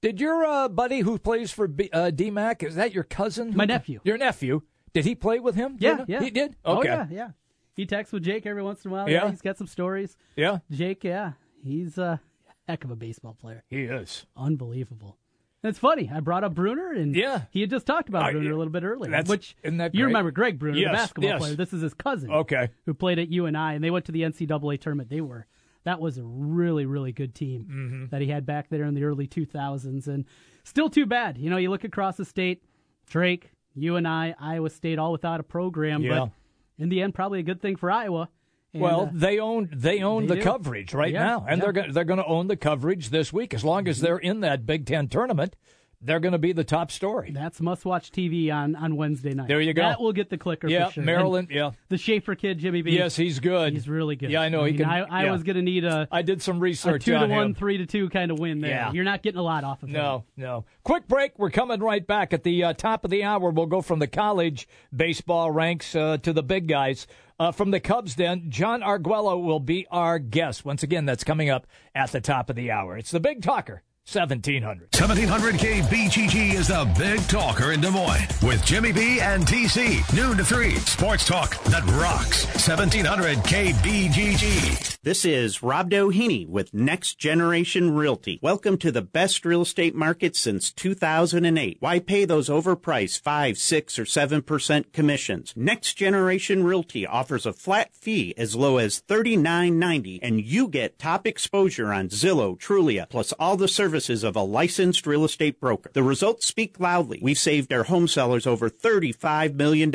[0.00, 3.56] Did your uh, buddy who plays for B, uh, DMAC, is that your cousin?
[3.56, 4.00] My nephew.
[4.04, 4.62] Your nephew.
[4.92, 5.72] Did he play with him?
[5.80, 6.04] You Yeah, know?
[6.08, 6.20] yeah.
[6.22, 6.56] He did?
[6.64, 7.30] Oh, yeah, yeah.
[7.74, 9.08] He texts with Jake every once in a while.
[9.08, 9.30] Yeah.
[9.30, 10.16] he's got some stories.
[10.36, 10.58] Yeah.
[10.70, 11.32] Jake, yeah,
[11.64, 12.20] he's a
[12.68, 13.64] heck of a baseball player.
[13.68, 14.26] He is.
[14.36, 15.16] Unbelievable.
[15.62, 16.10] And it's funny.
[16.12, 17.42] I brought up Bruner, and Yeah.
[17.50, 19.10] he had just talked about I- Bruner a little bit earlier.
[19.10, 21.38] That's- which you remember Greg Brunner, Yes, the basketball yes.
[21.40, 21.54] player.
[21.54, 22.30] This is his cousin.
[22.30, 22.68] Okay.
[22.84, 25.08] who played at UNI, and I and they went to the NCAA tournament.
[25.08, 25.46] They were
[25.84, 28.10] that was a really really good team Mhm.
[28.10, 30.24] that he had back there in the early 2000s, and
[30.64, 31.38] still too bad.
[31.38, 32.62] You know, you look across the state,
[33.08, 36.18] Drake, UNI, Iowa State, all without a program, Yeah.
[36.26, 36.30] but
[36.78, 38.28] in the end, probably a good thing for Iowa.
[38.74, 40.42] And, well, uh, they own they own they the do.
[40.42, 41.64] coverage right Yeah, now, and yeah.
[41.64, 44.40] they're go- they're going to own the coverage this week as long as they're in
[44.40, 45.56] that Big Ten tournament.
[46.04, 47.30] They're going to be the top story.
[47.30, 49.46] That's must watch TV on, on Wednesday night.
[49.46, 49.82] There you go.
[49.82, 51.04] That will get the clicker Yeah, for sure.
[51.04, 51.70] Maryland, And yeah.
[51.88, 52.92] The Shaffer kid, Jimmy B.
[52.92, 53.72] Yes, he's good.
[53.72, 54.30] He's really good.
[54.30, 54.62] Yeah, I know.
[54.62, 54.86] I mean, can.
[54.86, 55.32] I, I yeah.
[55.32, 57.54] was going to need a, I did some a research two to one, him.
[57.54, 58.70] three to two kind of win there.
[58.70, 58.92] Yeah.
[58.92, 59.94] You're not getting a lot off of him.
[59.94, 60.64] No, no.
[60.82, 61.38] Quick break.
[61.38, 63.50] We're coming right back at the uh, top of the hour.
[63.50, 67.06] We'll go from the college baseball ranks uh, to the big guys.
[67.38, 70.64] Uh, from the Cubs, then, John Arguello will be our guest.
[70.64, 72.96] Once again, that's coming up at the top of the hour.
[72.96, 74.88] It's the Big Talker, 1700.
[74.92, 80.02] 1700 KBGG is the big talker in Des Moines with Jimmy B and TC.
[80.12, 80.74] Noon to 3.
[80.74, 82.44] Sports talk that rocks.
[82.66, 84.98] 1700 KBGG.
[85.04, 88.40] This is Rob Doheny with Next Generation Realty.
[88.42, 91.76] Welcome to the best real estate market since 2008.
[91.80, 95.52] Why pay those overpriced 5, 6, or 7% commissions?
[95.56, 101.26] Next Generation Realty offers a flat fee as low as $39.90 and you get top
[101.26, 105.90] exposure on Zillow, Trulia, plus all the services of a licensed real estate broker.
[105.94, 107.18] The results speak loudly.
[107.22, 109.92] We've saved our home sellers over $35 million.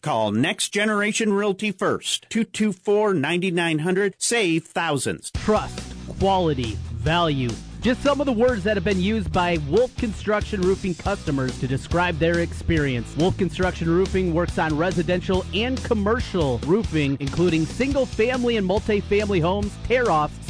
[0.00, 2.26] Call Next Generation Realty first.
[2.30, 4.14] 224 9900.
[4.18, 5.30] Save thousands.
[5.32, 7.50] Trust, quality, value.
[7.80, 11.66] Just some of the words that have been used by Wolf Construction Roofing customers to
[11.66, 13.16] describe their experience.
[13.16, 19.74] Wolf Construction Roofing works on residential and commercial roofing, including single family and multi-family homes,
[19.84, 20.49] tear offs,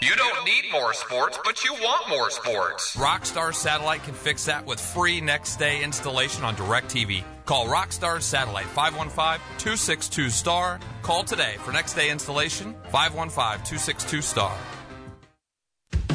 [0.00, 2.94] You don't need more sports, but you want more sports.
[2.94, 7.24] Rockstar Satellite can fix that with free next day installation on DirecTV.
[7.46, 10.78] Call Rockstar Satellite 515 262 STAR.
[11.02, 13.34] Call today for next day installation 515
[13.66, 14.56] 262 STAR.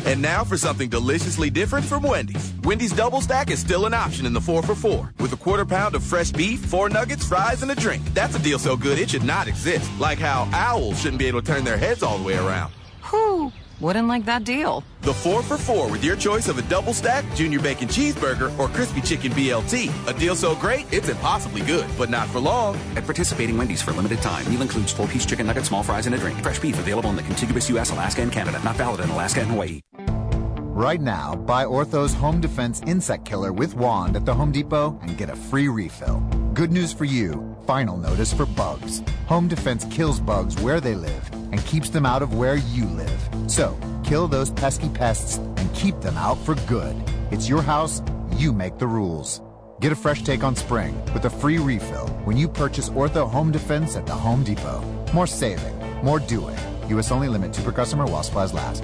[0.05, 2.53] And now for something deliciously different from Wendy's.
[2.63, 5.65] Wendy's Double Stack is still an option in the 4 for 4 with a quarter
[5.65, 8.01] pound of fresh beef, four nuggets, fries, and a drink.
[8.13, 9.91] That's a deal so good it should not exist.
[9.99, 12.71] Like how owls shouldn't be able to turn their heads all the way around.
[13.09, 13.51] Whew,
[13.83, 14.83] wouldn't like that deal.
[15.01, 18.69] The 4 for 4 with your choice of a double stack, junior bacon cheeseburger, or
[18.69, 19.91] crispy chicken BLT.
[20.07, 22.77] A deal so great, it's impossibly good, but not for long.
[22.95, 26.05] At participating Wendy's for a limited time, meal includes four piece chicken nuggets, small fries,
[26.05, 26.41] and a drink.
[26.41, 28.59] Fresh beef available in the contiguous U.S., Alaska, and Canada.
[28.63, 29.81] Not valid in Alaska and Hawaii.
[30.73, 35.15] Right now, buy Ortho's Home Defense Insect Killer with wand at the Home Depot and
[35.15, 36.21] get a free refill.
[36.55, 37.55] Good news for you.
[37.67, 39.03] Final notice for bugs.
[39.27, 43.29] Home Defense kills bugs where they live and keeps them out of where you live.
[43.45, 46.95] So, kill those pesky pests and keep them out for good.
[47.29, 48.01] It's your house,
[48.35, 49.43] you make the rules.
[49.79, 53.51] Get a fresh take on spring with a free refill when you purchase Ortho Home
[53.51, 54.81] Defense at the Home Depot.
[55.13, 56.57] More saving, more doing.
[56.87, 57.11] U.S.
[57.11, 58.83] only limit two per customer while supplies last.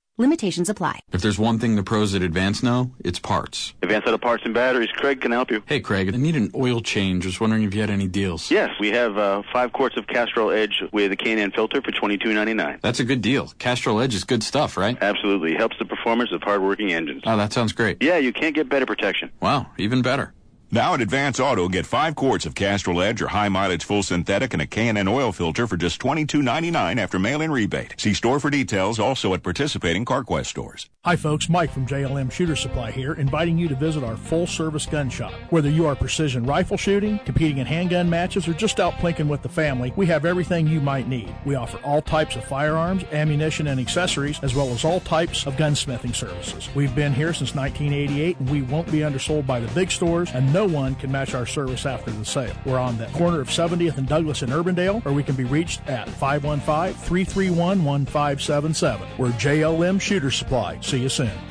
[0.25, 0.99] Limitations apply.
[1.11, 3.73] If there's one thing the pros at Advance know, it's parts.
[3.81, 4.91] Advance Auto Parts and Batteries.
[4.91, 5.63] Craig can I help you.
[5.65, 7.23] Hey, Craig, I need an oil change.
[7.23, 8.51] Just wondering if you had any deals.
[8.51, 12.19] Yes, we have uh, five quarts of Castrol Edge with a K&N filter for twenty
[12.19, 12.77] two ninety nine.
[12.83, 13.51] That's a good deal.
[13.57, 14.95] Castrol Edge is good stuff, right?
[15.01, 15.55] Absolutely.
[15.55, 17.23] Helps the performance of hard-working engines.
[17.25, 18.03] Oh, that sounds great.
[18.03, 19.31] Yeah, you can't get better protection.
[19.41, 20.33] Wow, even better.
[20.73, 24.53] Now at Advance Auto, get five quarts of Castrol Edge or high mileage full synthetic
[24.53, 27.93] and a K&N oil filter for just $22.99 after mail-in rebate.
[27.97, 30.89] See store for details also at participating CarQuest stores.
[31.03, 34.85] Hi folks, Mike from JLM Shooter Supply here, inviting you to visit our full service
[34.85, 35.33] gun shop.
[35.49, 39.41] Whether you are precision rifle shooting, competing in handgun matches, or just out plinking with
[39.41, 41.35] the family, we have everything you might need.
[41.43, 45.55] We offer all types of firearms, ammunition, and accessories, as well as all types of
[45.55, 46.69] gunsmithing services.
[46.75, 50.53] We've been here since 1988 and we won't be undersold by the big stores, and
[50.61, 52.53] no one can match our service after the sale.
[52.65, 55.81] We're on the corner of 70th and Douglas in Urbandale, or we can be reached
[55.87, 59.07] at 515 331 1577.
[59.17, 60.79] We're JLM Shooter Supply.
[60.81, 61.50] See you soon.